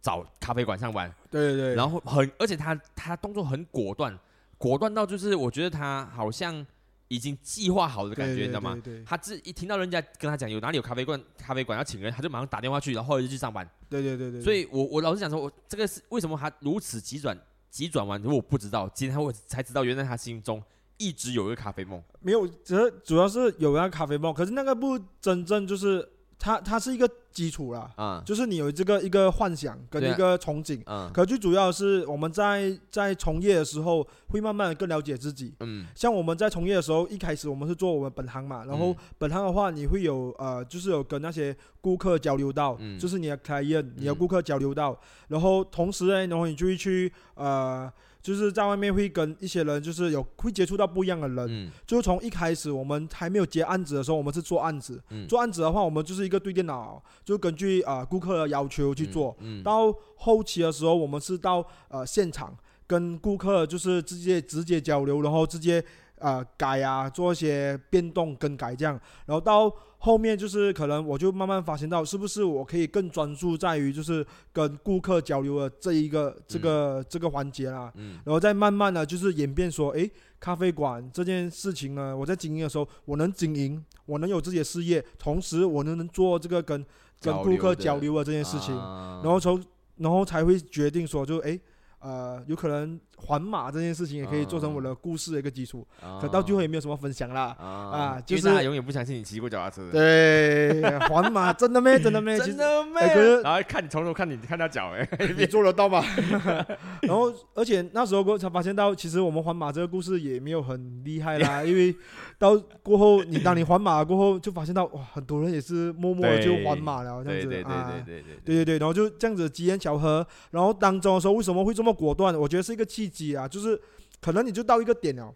[0.01, 4.17] 找咖啡馆上班，对对对，然后很，而且他他动作很果断，
[4.59, 6.65] 果断到就是我觉得他好像
[7.09, 8.77] 已经计划好的感觉，你知道吗？
[9.05, 13.69] 他自一听到人家跟他讲有哪里有咖啡馆，咖啡馆要请人，他就马上打电话去，然后就去上班。
[13.89, 17.39] 对对对对，所以我我老实讲说，我这个是为什么他如此急转
[17.71, 20.63] 急转弯，我不知道，今天我才知道，原来他心中
[20.97, 22.03] 一直有一个咖啡梦。
[22.21, 26.09] 没有，只是主要是有那个咖啡梦，可是那个不真正就是
[26.39, 30.81] 它它是一个基础啦，啊，就是你有这个一个幻想跟一个憧憬。
[30.87, 35.55] 嗯可最主要的是我们在在从业的时候，会慢慢的更了解自己。
[35.61, 35.87] 嗯。
[35.95, 38.97] 像我们在从业的时候，一开始我们是做我们本行嘛，然后嗯。
[39.19, 42.99] 本行的话，你会有呃，就是有跟那些顾客交流到，嗯。
[42.99, 44.15] 就是你的 client，你的嗯。
[44.15, 47.91] 顾客交流到，然后同时呢，然后你就会去呃，
[48.27, 51.47] 就是在外面会跟一些人，就是有会接触到不一样的人。
[51.49, 59.37] 嗯就从一开始我们还没有接案子的时候，我们是做案子，嗯，做案子的话，我们就是一个对电脑，就根据啊、呃顾客的要求去做。
[59.39, 62.53] 嗯，嗯到后期的时候，我们是到呃现场
[62.85, 65.83] 跟顾客就是直接直接交流，然后直接
[66.19, 68.99] 呃改啊，做一些变动更改这样。
[69.27, 69.73] 然后到
[70.07, 77.93] 后面就是可能我就慢慢发现到，是不是我可以更专注在于就是跟顾客交流的这一个这个、这个环节啦。
[77.97, 86.87] 嗯然后再慢慢的就是演变说，诶，咖啡馆这件事情呢，我在经营的时候，我能经营，我能有自己的事业，同时我能能做这个跟
[87.21, 88.77] 跟顾客交流的交流的这件事情。
[88.77, 89.61] 啊然后从
[89.97, 91.61] 然后才会决定说就，诶，
[91.99, 95.87] 呃，有可能环马这件事情也可以做成我的故事的一个基础。
[96.21, 97.57] 可到最后也没有什么分享啦。
[97.59, 99.91] 啊啊就是因为大家永远不相信你骑过脚踏车。
[99.91, 106.05] 对，环马真的没真的没，其实真的没哎可是然后看你从头看你看到脚哎，你做得到吗？
[107.03, 111.95] 然后，而且那时候过才发现到，其实我们环马这个故事也没有很厉害啦，因为
[112.39, 122.35] 到过后，你当你环马过后，就发现到哇，很多人也是默默的就对环马了，这样子对对对啊对对对对对对，然后就这样子机缘巧合，然后当中的时候为什么会这么果断？
[122.39, 123.81] 我觉得是一个契机啊，就是
[124.21, 125.35] 可能你就到一个点了，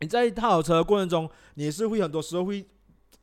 [0.00, 2.64] 你在踏好车的过程中，你也是会很多时候会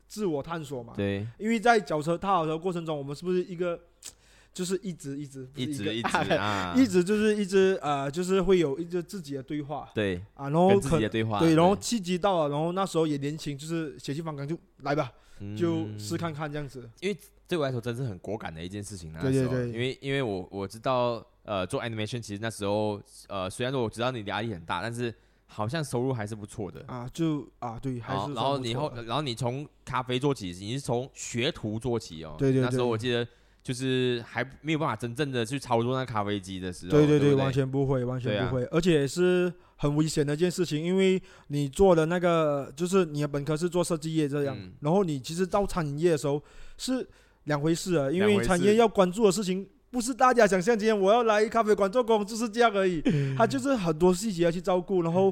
[0.08, 3.80] 自我探索嘛，对，因为在脚车踏好车的过程中，我们是不是一个
[4.54, 9.90] 就是一直一直不是一直一直啊， 一直就是一直呃，就是会有一直自己的对话。
[9.96, 15.12] 对，啊，然后跟自可己的对话，对，然后契机到了，然后那时候也年轻，就是血气方刚，就来吧，
[15.58, 16.88] 就嗯试看看这样子。
[17.00, 19.22] 因为对我来说真是很果敢的一件事情啊。
[19.24, 19.70] 对对对。
[19.70, 25.14] 因为因为我我知道，呃，做 animation 其实那时候，呃，虽然说我知道你的压力很大，但是
[25.46, 26.84] 好像收入还是不错的。
[26.88, 32.36] 啊，就啊，对，还是然后你后然后你从咖啡做起，你是从学徒做起哦。
[32.40, 33.28] 对对那时候我记得
[33.62, 36.92] 就是还没有办法真正的去操作那咖啡机的时候。
[36.92, 46.42] 对对对不完全不会，完全不会，而且是很危险的一件事情，因为你做的那个就是你的本科是做设计业这样，嗯然后你其实到餐饮业的时候
[46.78, 47.06] 是
[47.44, 49.68] 两回事啊，因为餐饮业要关注的事情。
[49.94, 53.00] 不是大家想象今天我要来咖啡馆做工就是这样而已，
[53.38, 55.32] 他就是很多细节要去照顾，然后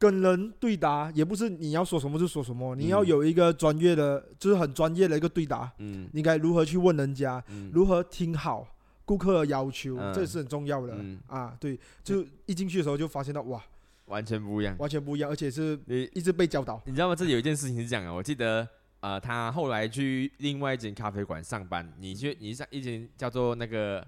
[0.00, 8.66] 跟人对答，也不是你要说什么就说什么，你要嗯有一个专业的，就是很专业的一个对答，嗯应该如何去问人家，嗯如何听好
[9.04, 11.56] 顾客的要求，嗯这也是很重要的、嗯，啊。
[11.60, 13.62] 对，就一进去的时候就发现到哇，
[14.06, 14.74] 完全不一样。
[14.80, 16.82] 完全不一样，而且是你一直被教导。
[16.84, 17.14] 你知道吗？
[17.14, 18.66] 这里有一件事情是这样的，我记得，
[19.04, 24.02] 呃，他后来去另外一间咖啡馆上班，你去你上一间叫做那个，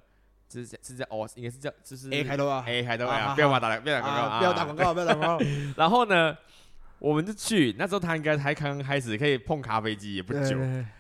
[0.49, 4.75] 这是是叫哦，应该是叫就是 A 开头啊 A 开头啊，啊不要把打不要打广告啊，不要打广。
[4.75, 5.45] 告，不要打广告。
[5.77, 6.35] 然后呢，
[6.99, 10.57] 我们就去，那时候他应该才刚刚开始可以碰咖啡机，也不久。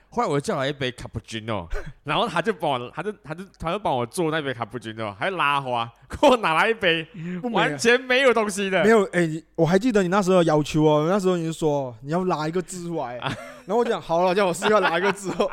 [0.08, 1.66] 后来我就叫了一杯 cappuccino，
[2.04, 7.06] 然后他就帮我，他就他就他就帮我做那杯 cappuccino，还拉花，给我拿来一杯
[7.52, 7.76] 完啊。
[7.76, 8.90] 全没有东西的没。
[8.90, 13.16] 有，哎、你我还记得你那时候的要求哦，那时候你就说你要拉一个字出来，
[13.66, 15.50] 然后我讲好了，叫我试要拉一个字哦，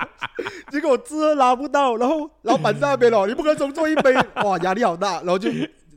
[0.71, 4.13] 结果我字拉不到，然后老板在那边了，你不可以重做一杯，
[4.45, 5.49] 哇，压力好大，然后就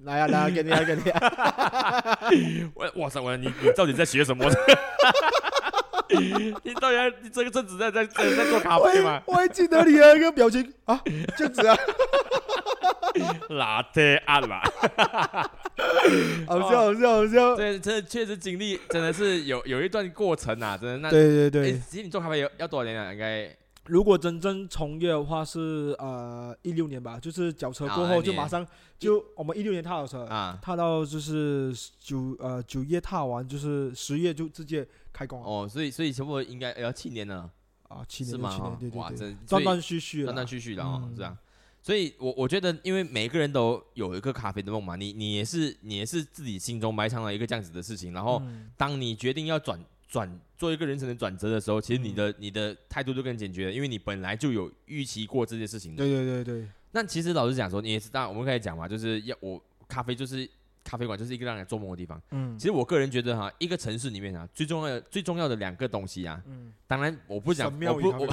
[0.02, 2.18] 来啊来啊，给你啊给你啊，
[2.74, 4.44] 我哇塞，我你你到底在学什么？
[6.62, 9.20] 你到底在你这个阵子在在在在做咖啡吗？
[9.26, 11.00] 我还记得你的那个表情啊，
[11.36, 11.76] 这样子啊，
[13.50, 14.62] 拉特按啦，
[16.46, 21.10] 好笑好笑好笑，对，这确实经历真的是有有一段过程啊，真的那。
[21.10, 23.12] 对对对诶，其实你做咖啡要要多少年啊？
[23.12, 23.48] 应该
[23.86, 28.66] 如果真正从业的话是呃一六年吧，就是缴车过后就马上
[28.98, 35.46] 就我们一六年踏好车，啊，踏到就是九呃九月踏完，就是十月就直接开工了。
[35.46, 37.50] 哦，所以所以差不多应该要七年了，
[37.88, 38.76] 啊，七年是吗？
[38.80, 41.14] 对对对，这断断续续了，断断续续的哦，嗯。
[41.16, 41.36] 这样。
[41.82, 48.68] 所以我，我觉得，因为每个人都有一个咖啡的梦嘛，你你也是你也是自己心中埋藏了一个这样子的事情，然后嗯。
[48.76, 49.78] 当你决定要转
[50.08, 55.98] 转做一个人生的转折的时候，其实你的、你的态度就更坚决了，因为你本来就有预期过这件事情的。
[56.04, 60.48] 对对对对，那其实老实讲说，你也是，当然我们可以讲嘛，就是要我咖啡就是
[60.84, 62.20] 咖啡馆就是一个让人做梦的地方。
[62.30, 68.28] 嗯其实我个人觉得哈，一个城市里面啊，最重要的最重要的两个东西啊，嗯，当然我不讲神，庙我不我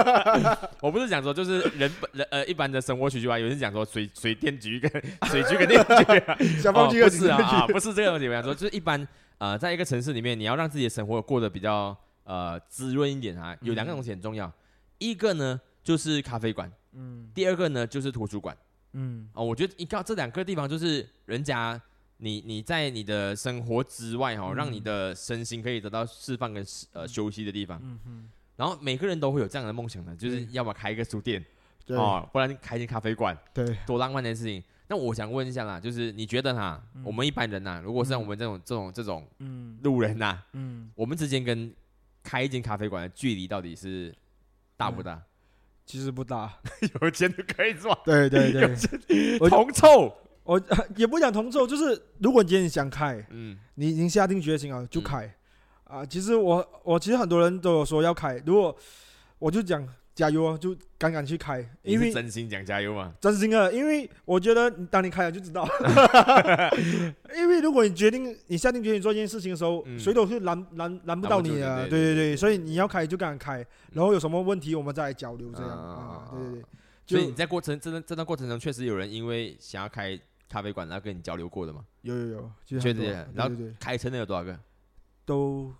[0.82, 4.90] 我不是讲说就是人本人呃一般的生活需求啊，有人讲说水水电局跟
[5.30, 8.28] 水局跟电局啊， 小方区的哦不是啊啊，不是这个问题。
[8.28, 9.06] 我想说，就是一般
[9.38, 14.50] 呃，在一个城市里面，你要让自己的生活过得比较呃滋润一点啊，有两个东西很重要，
[14.98, 18.56] 一个呢就是咖啡馆，嗯第二个呢就是图书馆
[18.92, 19.28] 嗯。
[19.32, 21.80] 啊、我觉得一靠这两个地方，就是人家
[22.18, 27.78] 你你在你的生活之外哈、嗯让你的身心可以得到释放跟呃休息的地方。
[27.82, 31.44] 嗯嗯，然后每个人都会有这样的梦想的，就是嗯要么开一个书店
[31.84, 34.62] 对哦，不然开一间咖啡馆，对，多浪漫的事情。
[34.86, 39.78] 那我想问一下啦，就是你觉得哈，我们一般人呐，如果是像我们这种这种这种嗯。
[39.82, 41.72] 路人呐，嗯，我们之间跟
[42.22, 44.14] 开一间咖啡馆的距离到底是
[44.76, 45.20] 大不大？
[45.86, 46.52] 其实不大，
[47.02, 50.12] 有钱就可以做， 对对对，我铜臭。
[50.42, 50.60] 我
[50.96, 53.58] 也不讲同臭，就是如果你今天想开，嗯。
[53.76, 55.02] 你已经下定决心啊，就嗯。
[55.02, 55.34] 开。
[55.84, 58.74] 啊，其实我我其实很多人都有说要开，如果
[59.38, 63.12] 我就讲加油啊，就敢敢去开，你因为是真心讲加油嘛？
[63.20, 65.66] 真心的，因为我觉得你当你开了就知道，
[67.36, 76.64] 因为如果你决定你下定决心做一件事情的时候，嗯谁都是拦拦拦不到你的，拦不住你对对对所以你要开就敢开，然后有什么问题我们再来交流这样啊啊，对对对，
[77.06, 81.84] 所以你就在过程这段这段过程中，确实有人因为想要开咖啡馆，然后跟你交流过的嘛？
[82.02, 84.56] 有有有，其实确很多实然后对对对，开成的有多少个？
[85.26, 85.72] 都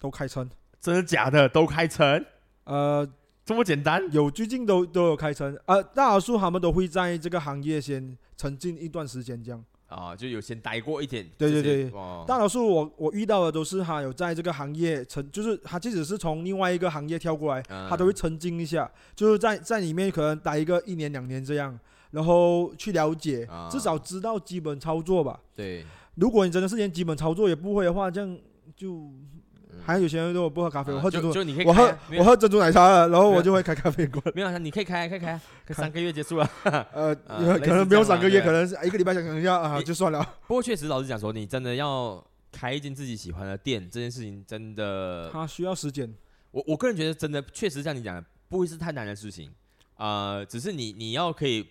[0.00, 0.48] 都开成，
[0.80, 1.46] 真的假的？
[1.48, 2.24] 都开成？
[2.64, 3.08] 呃，
[3.48, 4.06] 这么简单？
[4.12, 9.64] 有最近都都有开成，呃，大多数他们都会在这个行业先沉浸一段时间这样。
[9.86, 11.26] 啊，就有先待过一点。
[11.38, 21.80] 对对对哦，大多数我我遇到的都是他有在这个行业沉，就是他即使是从另外一个行业跳过来，他都会嗯沉浸一下，就是在在里面可能待一个一年两年这样，
[22.10, 25.40] 然后去了解，啊至少知道基本操作吧。
[25.56, 25.86] 对，
[26.16, 28.38] 如果你真的是连基本操作也不会的话，这样
[28.76, 29.10] 就
[29.84, 34.22] 还有有些人说我不喝咖啡，我喝珍珠，就就你可以我喝我喝珍珠奶茶了，然后我就会开咖啡馆。
[34.34, 35.40] 没有啊，你可以开啊可以开
[35.70, 36.50] 三个月结束了。
[36.92, 40.22] 呃，啊可能不用三个月，可能是一个礼拜想一下啊，就算了。
[40.46, 46.12] 不过确实，老实讲说，你真的要开一间自己喜欢的店，这件事情真的，它需要时间，
[46.50, 49.50] 我我个人觉得真的确实像你讲的，不会是太难的事情。
[49.96, 51.66] 呃，只是你你要可以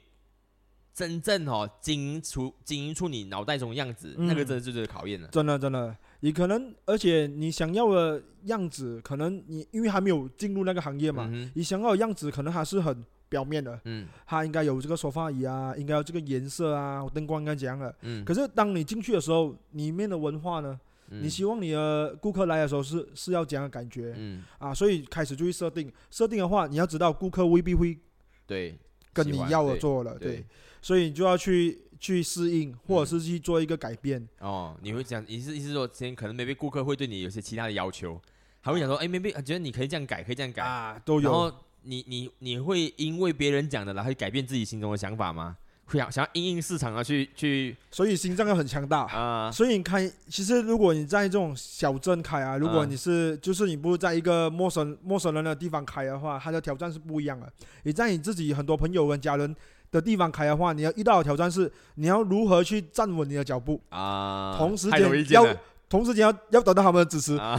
[0.93, 5.27] 真正哦经营出经营出你脑袋中的样子，那个嗯真的就是考验了。
[5.29, 14.07] 真的真的，你可能而且你想要的样子，可能你因为还没有进入那个行业嘛，嗯你想要的样子可能还是很表面的，嗯。
[14.25, 17.93] 它应该有这个梳化椅啊，应该有这个颜色啊，灯光应该怎样的。
[18.01, 21.21] 嗯，可是当你进去的时候，里面的文化呢，嗯。
[21.21, 24.43] 你希望你的顾客来的时候是是要怎样的感觉、嗯。
[24.57, 24.73] 啊？
[24.73, 27.97] 所以开始就去设定，设定的话，你要知道顾客未必会
[28.45, 28.77] 对
[29.13, 30.37] 跟你要的做了，对。
[30.37, 30.45] 对，
[30.81, 34.27] 所以你就要去去适应，或者嗯是去做一个改变。
[34.39, 38.19] 哦，你会讲，意思意思说，之前可能 maybe 顾客会对你有些其他的要求，
[38.61, 41.29] 还会想说，哎，maybe 觉得你可以这样改，可以这样改，啊，都有。
[41.29, 41.51] 然后
[41.83, 45.57] 你你你会因为别人讲的，然后去改变自己心中的想法吗？
[45.89, 49.05] 会想想要因应市场啊，去去所以心脏要很强大。
[49.05, 57.49] 啊，所以你开，其实如果你在这种小镇开啊，如果嗯你是、就是你不是在一个陌生陌生人的地方开的话，它的挑战是不一样的。
[57.83, 59.55] 你在你自己很多朋友跟家人
[59.91, 65.47] 的地方开的话，你要遇到的挑战是你要如何去站稳你的脚步，啊，同时间要
[65.89, 67.57] 同时间要要得到他们的支持，啊，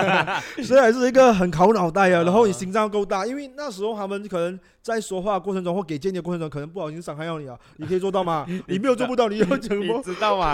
[0.64, 2.22] 所以还是一个很考脑袋啊。
[2.22, 4.58] 然后你啊心脏够大，因为那时候他们可能
[4.94, 8.46] 在说话过程中或给建议的过程中，可能不小心伤害到你啊，你可以做到吗？
[8.68, 10.00] 你没有做不到，你要讲什你么？
[10.04, 10.52] 知道吗？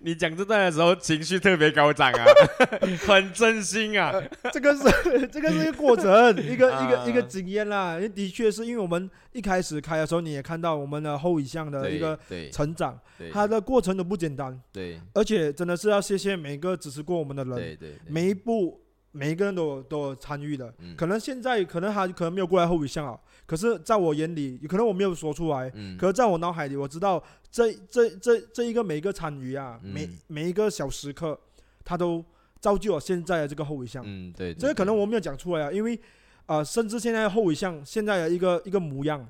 [0.00, 2.24] 你讲这段的时候情绪特别高涨啊，
[3.06, 4.12] 很真心啊，
[4.52, 7.94] 这个是这个是一个过程，一个一个一个啊经验啦。
[7.94, 12.18] 因为的确是因为我们一开始开的时候，你也看到我们的后遗项的一个
[12.50, 18.80] 成长，对它的过程都不简单，对而且真的是要谢谢每个支持过我们的人，对对，对每一步
[19.12, 20.72] 每一个人都有都有参与的。
[20.78, 23.18] 嗯可能现在可能他可能没有过来后遗项啊，
[23.50, 27.20] 可是在我眼里，可能我没有说出来，嗯可是在我脑海里，我知道
[27.50, 31.36] 这这这这一个每一个参与啊，嗯每每一个小时刻，
[31.84, 32.24] 它都
[32.60, 34.04] 造就了现在的这个后遗项。
[34.06, 35.98] 嗯对，这个可能我没有讲出来啊，因为
[36.46, 39.28] 呃，甚至现在后遗项现在的一个一个模样，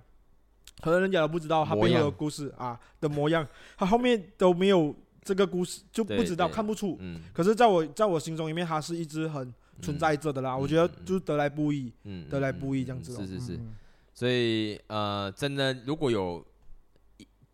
[0.82, 3.48] 可能人家都不知道他背后的故事啊的模样，
[3.78, 4.94] 他后面都没有
[5.24, 6.98] 这个故事，就不知道看不出。
[7.00, 9.50] 嗯可是在我在我心中里面，它是一直很
[9.80, 10.54] 存在着的啦。
[10.54, 13.26] 我觉得就是得来不易，嗯得来不易这样子咯。
[13.26, 13.74] 是是是，嗯
[14.20, 16.44] 所以呃，真的如果有。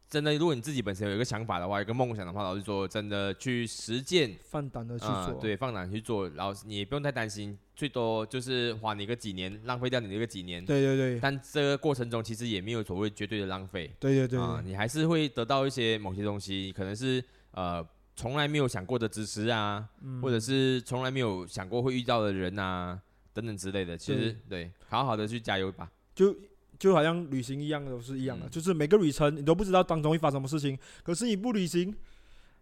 [0.08, 5.40] 真的，如果你自己本身有一个想法的话，有一个梦想的话，老实说，真的去实践，放胆的去啊、做。
[5.40, 10.64] 对，放胆去做，然后你也不用太担心，最多就是花你个几年，浪费掉你这个几年。
[10.64, 22.98] 对对对但这个过程中其实也没有所谓绝对的浪费对对对啊、你还是会得到一些某些东西，可能是呃从来没有想过的知识啊，嗯或者是从来没有想过会遇到的人啊
[23.34, 23.98] 等等之类的。
[23.98, 25.90] 其实对，好好的去加油吧。
[26.14, 26.34] 就
[26.78, 31.94] 就好像旅行一样的，都是一样的，嗯就是每个旅程你都不知道当中会发生什么事情，可是你不旅行。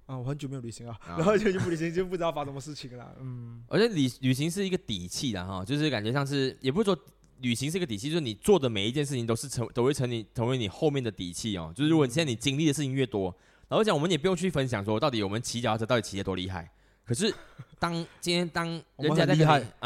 [0.07, 3.17] 啊，我很久没有旅行啊，啊然后就就不旅行，就不知道发生什么事情了。
[3.23, 6.99] 嗯，而且旅旅行是一个底气的哈，就是感觉像是，也不是说
[7.41, 11.73] 旅行是一个底气，就是你做的每一件事情都是成都会成你成为你后面的底气哦。
[11.75, 13.35] 就是如果你现在你经历的事情越多，
[13.67, 16.71] 然后讲我们也不用去分享说到底我们骑脚踏车到底骑得多厉害。
[17.07, 17.35] 可是
[17.79, 19.63] 当今天当人家厉害，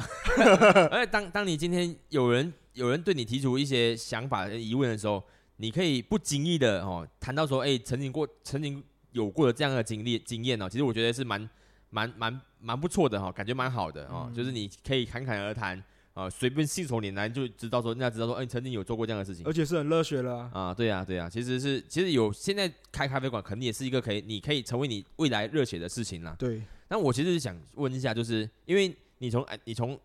[0.90, 5.22] 而且当当你今天有人有人对你提出一些想法、疑问的时候，
[5.56, 11.48] 你可以不经意的哦谈到说，哎、曾经过曾经有过的这样的经历经验哦，其实我觉得是蛮
[11.90, 15.82] 蛮蛮蛮不错的哈、感觉蛮好的哦，嗯就是你可以侃侃而谈
[16.14, 20.50] 啊，随便信手拈来就知道说，人家知道说，哎、你曾经有做过这样的事情而且是很热血了啊。
[20.52, 26.36] 啊，对呀、对呀、其实是其实有现在开咖啡馆，肯定也是一个可以你可以成为你未来热血的事情啦。
[26.38, 29.98] 对，那我其实是想问一下，就是因为你从你从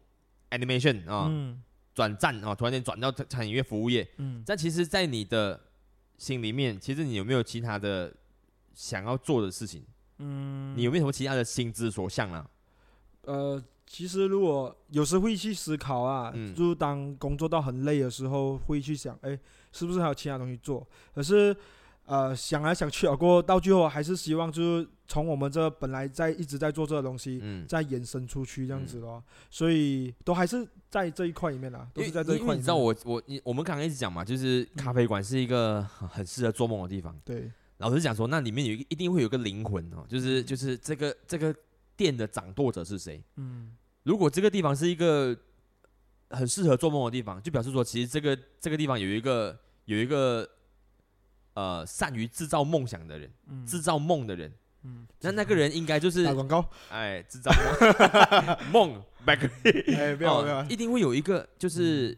[0.52, 1.62] animation 啊、嗯
[1.94, 5.60] 转战啊，突然间转到产业服务业，嗯，但其实，在你的
[6.18, 8.14] 心里面，其实你有没有其他的
[8.74, 9.84] 想要做的事情？
[10.20, 12.50] 嗯，你有没有什么其他的心之所向啊？
[13.22, 19.38] 呃，其实如果有时会去思考啊，嗯就是当工作到很累的时候，会去想，哎，
[19.72, 20.88] 是不是还有其他东西做？
[21.14, 21.56] 可是，
[22.06, 29.24] 呃，想来想去啊，过后到最后还是希望就是从我们这本来在一直在做这个东西，嗯，再延伸出去这样子咯。
[29.50, 32.42] 所以都还是在这一块里面啦，都是在这一块里面。
[32.44, 37.18] 因为你知道我我你我们刚刚一直讲嘛，就是咖啡馆是一个很很适合做梦的地方。
[37.24, 41.56] 对，老实讲说，那里面有一一定会有个灵魂哦，就是就是这个这个
[41.96, 43.24] 店的掌舵者是谁？
[43.38, 43.72] 嗯
[44.04, 45.34] 如果这个地方是一个
[46.32, 50.46] 很适合做梦的地方，就表示说，其实这个这个地方有一个有一个
[51.54, 54.52] 呃善于制造梦想的人，嗯，制造梦的人，
[54.84, 57.52] 嗯，那那个人应该就是打广告，哎制造
[58.72, 58.72] 梦。
[58.72, 59.50] 梦 back
[59.96, 62.18] 哎，不要不要哦，，一定会有一个就是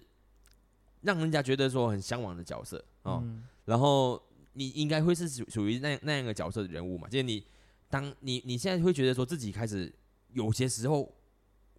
[1.01, 3.43] 让人家觉得说很向往的角色哦，嗯。
[3.65, 4.21] 然后
[4.53, 7.45] 你应该会是属属于那那样的角色的人物嘛，就是你
[7.89, 9.93] 当你你现在会觉得说自己开始
[10.33, 11.13] 有些时候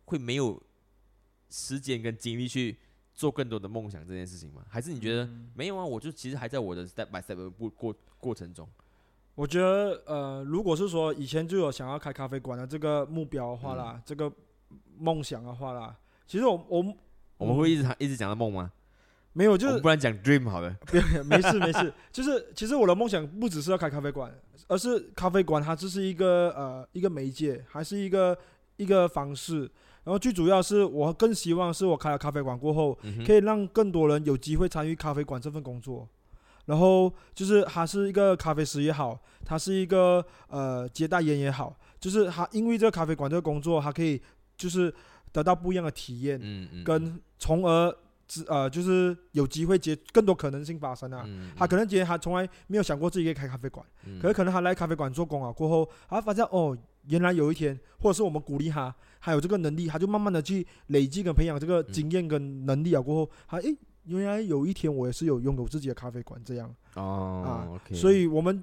[0.04, 0.62] 会没有
[1.50, 2.78] 时间跟精力去
[3.16, 4.62] 做更多的梦想这件事情吗？
[4.68, 5.82] 还是你觉得嗯没有啊？
[5.84, 8.68] 我就其实还在我的 step by step 的过过过程中，
[9.34, 14.30] 我觉得呃，如果是说以前就有想要开咖啡馆的这个目标的话嗯啦，这个
[14.98, 15.96] 梦想的话啦，
[16.26, 16.94] 其实我我
[17.38, 18.70] 我们会一直谈一直讲到梦吗？
[19.32, 20.76] 没有，就是不然讲 dream 好了。
[20.86, 24.30] 不要没事没事，就是其实我的梦想不只是要开咖啡馆，
[24.68, 28.36] 而是咖啡馆它只是一个呃一个媒介，还是一个
[28.76, 29.70] 一个方式。
[30.06, 36.08] 然后最主要是我更希望是我开了咖啡馆过后，嗯可以让更多人有机会参与咖啡馆这份工作。
[36.66, 44.20] 然后就是他是一个咖啡师也好，他是一个呃接待员也好，就是他因为这个咖啡馆这个工作，他可以
[44.56, 44.94] 就是
[45.32, 47.96] 得到不一样的体验，嗯嗯，跟从而
[48.28, 51.22] 知呃就是有机会接更多可能性发生啊。
[51.26, 56.76] 嗯他可能今天他从来没有想过自己可以开咖啡馆，能可是可能他来咖啡馆做工啊过后，他发现哦，
[57.08, 68.62] 原来有一天，或者是我们鼓励他，还有这个能力，他就慢慢的去累积跟培养这个经验跟能力啊过后，他诶，原来有一天我也是有拥有自己的咖啡馆这样，哦，OK，所以我们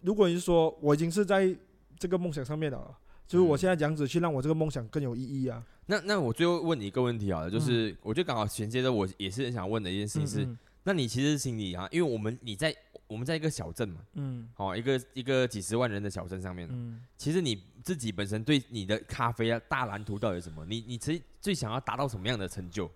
[0.00, 1.54] 如果你是说我已经是在
[1.98, 2.94] 这个梦想上面了，
[3.26, 10.58] 就是我嗯现在这样子去让我这个梦想更有意义啊，那那我最后问你一个问题好了，就是我就刚好衔接着我也是很想问的一件事情是，嗯。
[10.84, 12.74] 那你其实心里啊，因为我们你在
[13.06, 14.48] 我们在一个小镇嘛，嗯。
[14.56, 17.00] 哦，一个一个几十万人的小镇上面，嗯。
[17.16, 20.64] 其实你自己本身对你的咖啡啊大蓝图到底是什么？
[20.64, 22.90] 你你最最想要达到什么样的成就？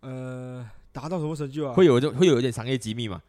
[0.00, 1.74] 呃，达到什么成就啊？
[1.74, 3.20] 会有这会有一点商业机密吗？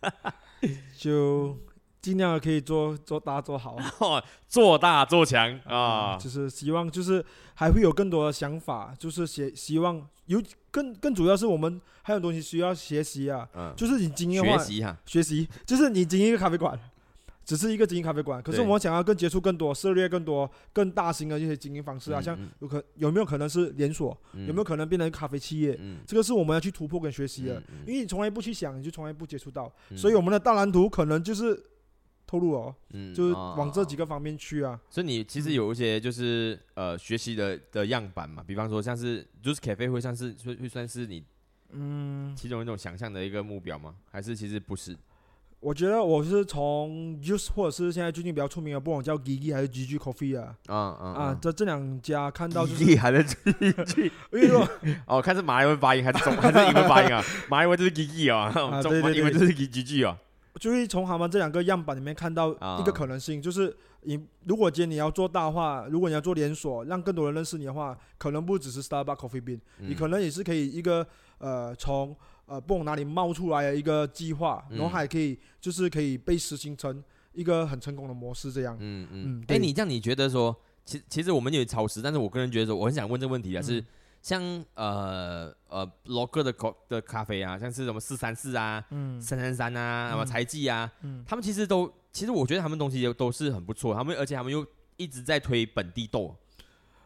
[0.96, 1.56] 就
[2.00, 3.76] 尽量可以做做大做好
[4.48, 6.16] 做大做强啊！
[6.16, 16.78] 就是希望就是还会有更多的想法，就是希希望有更更主要是我们还有东西需要学习啊，嗯，就是你经营学习哈，学习，就是你经营一个咖啡馆，
[17.48, 25.74] 只是一个经营咖啡馆，可是我们想要更接触更多，涉猎更多更大型的一些经营方式啊，像嗯有可有没有可能是连锁，嗯有没有可能变成咖啡企业？
[25.80, 31.58] 嗯这个是我们要去突破跟学习的，嗯因为你从来不去想，你就从来不接触到，嗯所以我们的大蓝图可能就是
[32.26, 34.78] 透露哦，嗯就是往这几个方面去啊。
[34.90, 41.24] 所以你其实有一些就是呃学习的的样板嘛，比方说像是就是 cafe 会算是会会算是你
[41.70, 43.94] 嗯，其中一种想象的一个目标吗？
[44.10, 44.94] 还是其实不是？
[45.60, 50.54] 我觉得我是从 Use 或者是现在最近比较出名的，不管叫 Gigi 还是 GG Coffee 啊。
[50.68, 53.20] 啊啊啊，这这两家看到就是，厉害的
[53.60, 54.66] 因为说
[55.06, 57.22] 哦，看是马来文发音还是中 还是英文发音啊？
[57.50, 58.52] 马来文就是 Gigi 啊，
[58.82, 59.16] 中对对对。
[59.18, 60.16] 英文就是 Gigi 啊。
[60.60, 62.78] 就是从他们这两个样板里面看到啊。
[62.80, 69.96] 一个可能性，就是你如果今天你要做大话，如果你要做连锁，让更多人认识你的话，可能不只是 Starbucks Coffee Bean，、你嗯。
[69.96, 71.06] 可能也是可以一个
[71.38, 72.16] 呃从
[72.48, 74.90] 呃不懂哪里冒出来的一个计划，然后嗯。
[74.90, 78.76] 还可以就是可以被实行成一个很成功的模式这样。
[78.80, 79.38] 嗯嗯。
[79.38, 79.58] 嗯，哎，对。
[79.60, 83.86] 你这样你觉得说，其其实我们有超时，但是我个人觉得说，我很想问这个问题啊，是嗯
[84.20, 84.42] 像
[84.74, 89.20] 呃呃 local 的咖的咖啡啊，像是什么四三四啊、嗯。
[89.20, 91.24] 三三三啊、什么嗯财记啊，嗯。
[91.26, 96.34] 他们其实都，其实我觉得他们东西都都是很不错，他们而且他们又一直在推本地豆。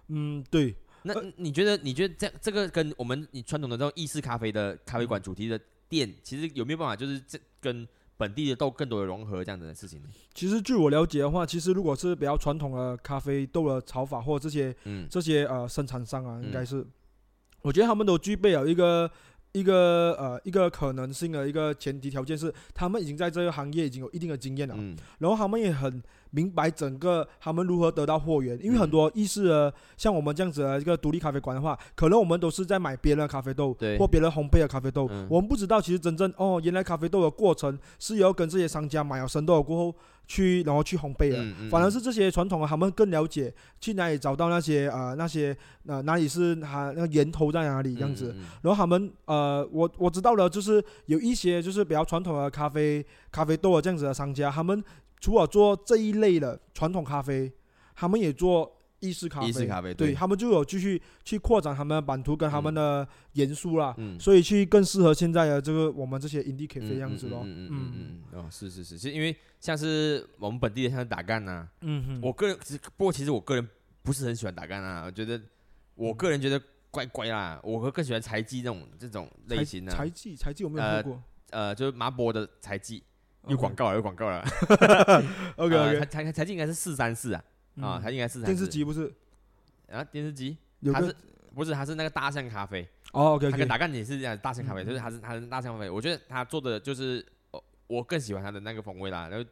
[0.08, 0.74] 嗯，对，
[1.04, 1.76] 那呃你觉得？
[1.78, 7.86] 你觉得这这个跟我们你传统的这种意式咖啡的咖啡馆嗯主题的店，其实有没有办法就是这跟
[8.16, 10.08] 本地的豆更多的融合这样子的事情呢？
[10.32, 16.86] 其实据我了解的话，其实如果是比较传统的咖啡豆的炒法或者这些嗯这些呃生产商啊，嗯应该是，
[17.62, 19.10] 我觉得他们都具备了一个
[19.52, 26.00] 一个呃一个可能性的一个前提条件是，他们已经在这个行业已经有一定的经验了，嗯然后他们也很
[26.32, 33.96] 明白整个他们如何得到货源，因为很嗯多意式的像我们这样子的一个独立咖啡馆的话，可能我们都是在买别人的咖啡豆对。
[33.98, 35.26] 或别人烘焙的咖啡豆，嗯。
[35.30, 39.94] 我们不知道其实真正哦，原来咖啡豆的过程是要跟这些商家买了生豆过后
[40.32, 41.38] 去然后去烘焙了。
[41.42, 45.54] 嗯嗯反而是这些传统的，他们更了解去哪里找到那些呃那些
[45.86, 54.82] 呃哪里是它那个源头在哪里这样子，，然后他们呃，我我知道了，就是有一些就是比较传统的咖啡咖啡豆啊这样子的商家，他们
[55.20, 57.52] 除了做这一类的传统咖啡，
[57.94, 58.72] 他们也做
[59.02, 59.48] 意式咖啡。
[59.48, 60.14] 意式咖啡对对。
[60.14, 64.18] 他们就有继续去扩展他们的版图跟他们的元素啦，嗯。
[64.18, 67.42] 所以去更适合现在的这个我们这些 indie 咖啡嗯这样子咯。
[67.44, 72.20] 嗯嗯嗯嗯嗯哦，是是是，其实因为像是我们本地的像是打干呐，嗯哼。
[72.22, 72.56] 我个人
[72.96, 73.68] 不过其实我个人
[74.02, 75.38] 不是很喜欢打干啊，我觉得
[75.94, 76.60] 我个人觉得
[76.90, 83.02] 怪怪啦，我会更喜欢柴鸡那种这种类型的，柴记柴记有没有喝过，呃，就是麻波的柴鸡，
[83.48, 84.44] 有广告了，有广告了。
[85.56, 87.42] OK 呃 OK，台台台积应该是四三四啊，
[87.80, 89.12] 啊，它应该是嗯电视机不是？
[89.90, 90.56] 啊，电视机？
[90.92, 91.14] 它是
[91.54, 94.86] 不是它是那个大象咖啡，哦 OK 它跟打干也是这样大象咖啡，嗯。
[94.86, 99.50] 就是它是它是大象咖啡，我觉得它做的就是哦我更喜欢它的那个风味啦，然后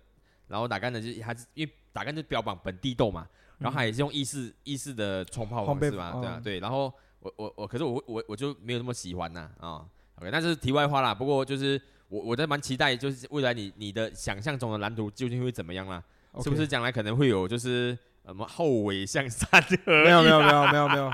[0.48, 3.26] 然后打干的就是它是因为打干就标榜本地豆嘛，
[3.58, 6.20] 然后它也是用意式意式的冲泡方式嘛，哦。
[6.20, 9.86] 对啊对，然后我我我可是我我我就没有那么喜欢呐啊
[10.16, 16.02] ，OK，那是题外话啦，不过就是我我在蛮期待，就是未来你你的想象中的蓝图究竟会怎么样啦？
[16.42, 17.98] 是不是将来可能会有就是呃
[18.30, 19.48] 什么后尾向三
[19.84, 21.10] 没有没有没有没有没有。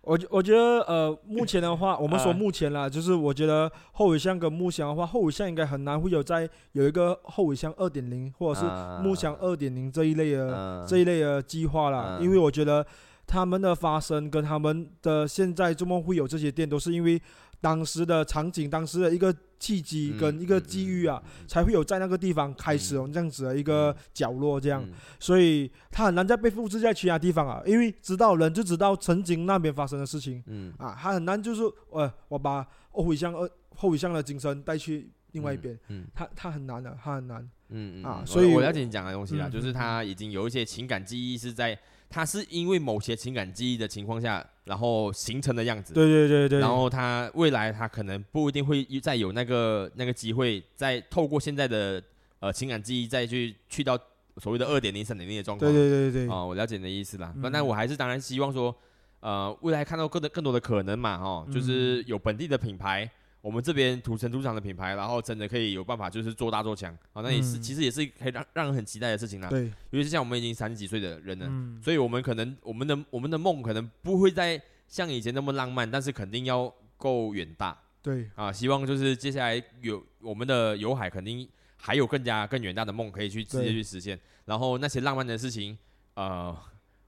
[0.00, 8.66] 我我觉得呃，目前的话，我们说啊目前啦，就是我觉得后尾箱跟木箱的话，后尾箱应该很难会有在有一个后尾箱二点零或者是
[9.02, 12.84] 木箱二点零这一类的、嗯这一类的计划啦，嗯因为我觉得
[13.26, 17.20] 他们的发生跟他们的现在这么会有这些店，都是因为
[17.62, 24.84] 当时的场景、当时的一个契机跟一个机遇啊，，才会有在那个地方开始有这样子的一个角落这这样，
[25.20, 30.74] 所以他很难再被复制在其他地方啊，因为知道人就知道曾经那边发生的事情嗯。
[30.76, 36.04] 啊，他很难就是呃，我把后尾箱呃后尾箱的精神带去另外一边，嗯。
[36.12, 37.48] 他他很难的，他很难。
[37.74, 41.78] 嗯嗯啊所以我了解你讲的东西啦，嗯就是他已经有一些情感记忆是在，
[42.12, 45.94] 他是因为某些情感记忆的情况下，然后形成的样子。
[45.94, 52.02] 对对对对，然后他未来他可能不一定会再有那个那个机会，再透过现在的
[52.40, 53.98] 呃情感记忆再去去到
[54.36, 55.72] 所谓的二点零、三点零的状况。
[55.72, 57.34] 对对对哦，我了解你的意思啦。
[57.36, 58.74] 那、我还是当然希望说，
[59.20, 63.10] 呃，未来看到更多更多的可能嘛，哦，就是有本地的品牌，
[63.42, 69.48] 我们这边土生土长的品牌，然后真的可以有办法就是做大做强啊、那也是、嗯其实也是可以让让人很期待的事情啦。
[69.48, 78.52] 对，尤其是像我们已经三十几岁的人了，嗯，所以我们可能我们的我们的梦可能不会再像以前那么浪漫，但是肯定要够远大对，啊！
[78.52, 85.76] 希望就是接下来有我们的游海肯定还有更加更远大的梦可以去直接去实现，然后那些浪漫的事情，
[86.14, 86.56] 呃。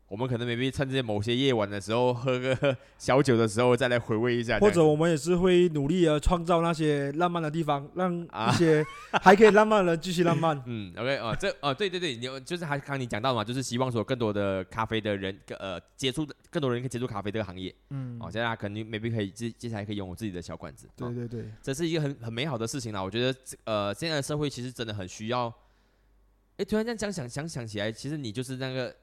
[0.06, 4.59] 我们可能 maybe 趁这些某些夜晚的时候，喝个小酒的时候，再来回味一下。
[4.59, 8.85] 或者我们也是会努力的创造那些浪漫的地方，让啊一些
[9.22, 10.62] 还可以浪漫的人继续浪漫。
[10.66, 17.74] 嗯，OK 啊，这啊，对对对，你就是还刚刚你讲到嘛，就是希望说更多的咖啡的人，呃，接触的更多人可以接触咖啡这个行业。
[17.90, 20.86] 嗯哦，，现在他肯定 maybe 可以接接下来可以拥有自己的小馆子。
[20.98, 23.02] 哦对对对，这是一个很很美好的事情啦。
[23.02, 25.52] 我觉得呃，现在的社会其实真的很需要。
[26.56, 28.94] 哎，突然这样想想想想起来，其实你就是那个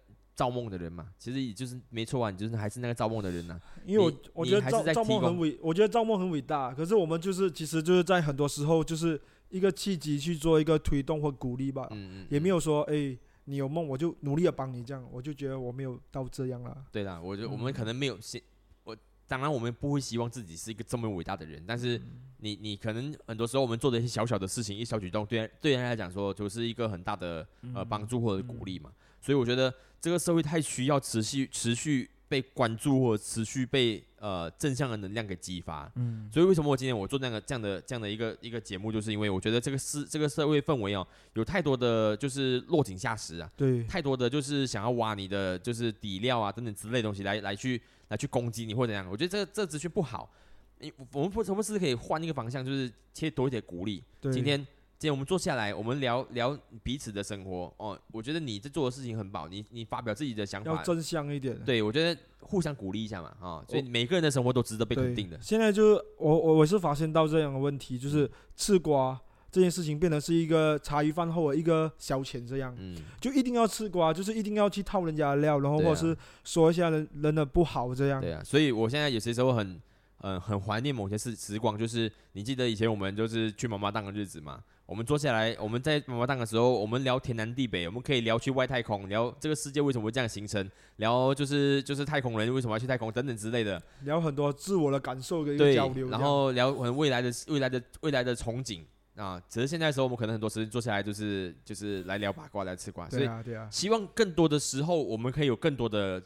[0.41, 1.07] 造梦的人嘛。
[1.19, 6.73] 其实也就是没错啊，你就是还是那个造梦的人呐、 因为我我觉得造造梦很伟，我觉得造梦很伟大。
[6.73, 9.19] 可是我们就是其实就是在很多时候就是
[9.49, 12.59] 一个契机去做一个推动或鼓励吧，嗯嗯，也没有。
[12.59, 13.15] 说哎
[13.45, 16.75] 你有梦我就努力的帮你这样，我就觉得我没有到这样了。
[16.91, 18.41] 对啦，我觉得我们嗯可能没有现，
[18.83, 18.95] 我
[19.27, 21.99] 当然我们不会希望自己是一个这么伟大的人，但是
[22.37, 28.91] 你你可能很多时候我们做的一些小小的事情，一小举动，对对人来讲说就是一个很大的呃帮助或者鼓励嘛。
[29.21, 35.91] 所以我觉得这个社会太需要持续持续被关注或者持续被呃正向的能量给激发。
[35.95, 50.31] 嗯，所以为什么我今天我做那个这样的这样的一个一个节目，就是因为我觉得这个是这个社会氛围哦，有太多的就是落井下石啊，对，太多的就是想要挖你的就是底料啊等等之类的东西来来去来去攻击你或者怎样，我觉得这个这个资讯不好。
[50.79, 54.03] 你我们不我们是可以换一个方向，就是切多一点鼓励。
[54.19, 54.65] 对，今天
[55.01, 57.99] 今天我们坐下来，我们聊聊彼此的生活哦。
[58.11, 61.57] 我觉得你在做的事情很棒，你你发表自己的想法，要真香一点。
[61.65, 65.39] 对我觉得互相鼓励一下嘛啊、所以每个人的生活都值得被，肯定的。
[65.41, 69.19] 现在就是我我我是发现到这样的问题，就是吃瓜
[69.49, 78.21] 这件事情变成是一个茶余饭后的一个消遣，这样嗯，就一定要吃瓜，就是一定要去套人家的料，然后或者是说一下人人的不好这样。
[78.21, 79.81] 对啊，所以我现在有些时候很，
[80.19, 98.81] 嗯、很怀念某些时时光，就是你记得以前我们就是去妈妈档的日子嘛，我们坐下来，我们在妈妈档的时候，我们聊天南地北，我们可以聊去外太空，聊这个世界为什么会这样形成，聊就是就是太空人为什么要去太空等等之类的，聊很多自我的感受跟一个交流，，然后聊很未来的未来的未来的憧憬。
[99.15, 106.21] 啊，只是现在的时候我们可能很多时间坐下来就是就是来聊八卦来吃瓜，所以这样对啊对啊，希望更多的时候，我们可以有更多的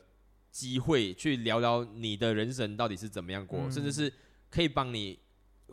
[0.50, 3.72] 机会去聊聊你的人生到底是怎么样过，嗯。
[3.72, 4.12] 甚至是
[4.50, 5.20] 可以帮你，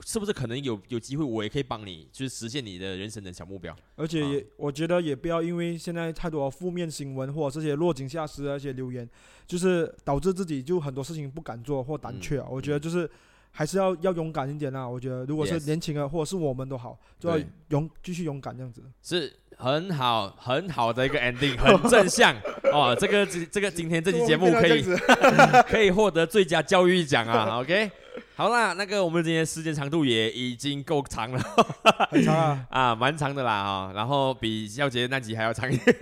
[0.00, 3.76] 是不是可能有有机会，我也可以帮你，就是实现你的人生的小目标。
[3.94, 9.08] 而且也、啊我觉得也不要因为现在太多负面新闻或者这些落井下石的一些留言，
[9.46, 12.46] 就是导致自己就很多事情不敢做或胆怯啊。
[12.50, 13.08] 我觉得就是
[13.50, 14.88] 还是要要勇敢一点啦。
[14.88, 17.38] 我觉得如果是年轻人或者是我们都好，就要
[17.68, 18.82] 勇继续勇敢这样子。
[19.02, 22.34] 是很好很好的一个 ending，很正向
[22.72, 22.96] 哦。
[22.98, 24.82] 这个这这个今天这期节目可以
[25.68, 27.60] 可以获得最佳教育奖啊。
[27.60, 27.90] OK，
[28.36, 28.48] 好。
[28.48, 31.38] 啦，那个我们今天时间长度也已经够长了
[32.10, 35.96] 很长啊， 啊，蛮长的啦哈、然后比孝杰那集还要长一点。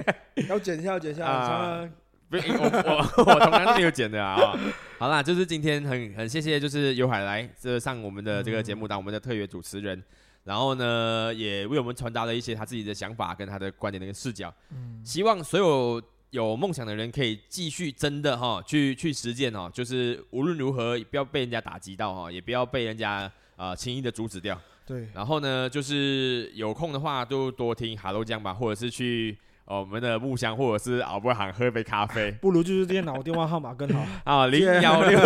[0.49, 1.89] 要剪一下，要剪一下，很长啊。
[2.28, 4.37] 不是，我我我从来都没有剪的啊。
[4.41, 4.59] 哦
[4.99, 10.03] 好啦，就是今天很很谢谢，就是尤海来这上我们的这个节目当我们的特约主持人，
[10.45, 14.53] 然后呢也为我们传达了一些他自己的想法跟他的观点的一个视角。
[14.70, 16.01] 嗯，希望所有
[16.31, 24.61] 有梦想的人可以继续真的哈去去实践哦，就是无论如何不要被人家打击到哈，也不要被人家啊轻易的阻止掉。
[24.86, 29.36] 对，然后呢，就是有空的话就多听哈喽酱吧，或者是去。
[29.66, 34.05] 哦，我们的木香或者是敖波行喝一杯咖啡 不如就是电脑电话号码更好。
[34.24, 35.16] 啊，零幺六。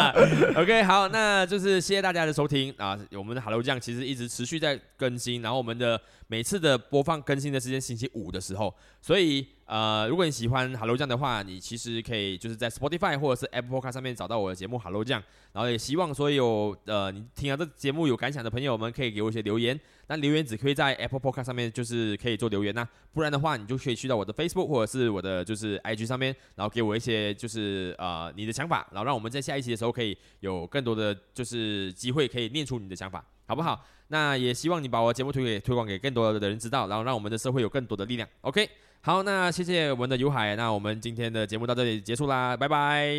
[0.60, 2.98] OK，好，那就是谢谢大家的收听啊。
[3.12, 15.22] 我们的 Hello 酱其实一直持续在更新，然后我们的每次的播放更新的时间星期五的时候，所以呃，如果你喜欢 Hello 酱的话，你其实可以就是在 Spotify 或者是 Apple Podcast 上面找到我的节目 Hello 酱，
[15.52, 19.78] 然后也希望所有呃你听到这节目有感想的朋友们可以给我一些留言。
[20.08, 33.82] 那留言只可以在 Apple Podcast 上面，就是可以做留言呐、不然的话，你就可以去到我的 Facebook 或者是我的就是 IG 上面，然后给我一些就是呃你的想法，然后让我们在下一期的时候可以有更多的就是机会可以念出你的想法，好不好？
[34.08, 38.28] 那也希望你把我的节目推给推广给更多的人知道，然后让我们的社会有更多的力量。
[38.42, 38.68] OK，
[39.06, 43.12] 好，那谢谢我们的尤海，那我们今天的节目到这里结束啦，拜拜。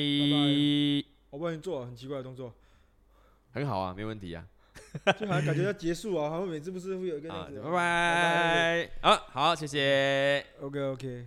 [1.29, 2.51] 我帮你做很奇怪的动作，
[3.51, 4.43] 很好啊，没问题啊。
[5.19, 8.89] 就好像感觉要结束啊，好像每次不是会有一个拜拜。
[8.99, 10.43] 好，好，谢谢。
[10.59, 11.25] OK OK。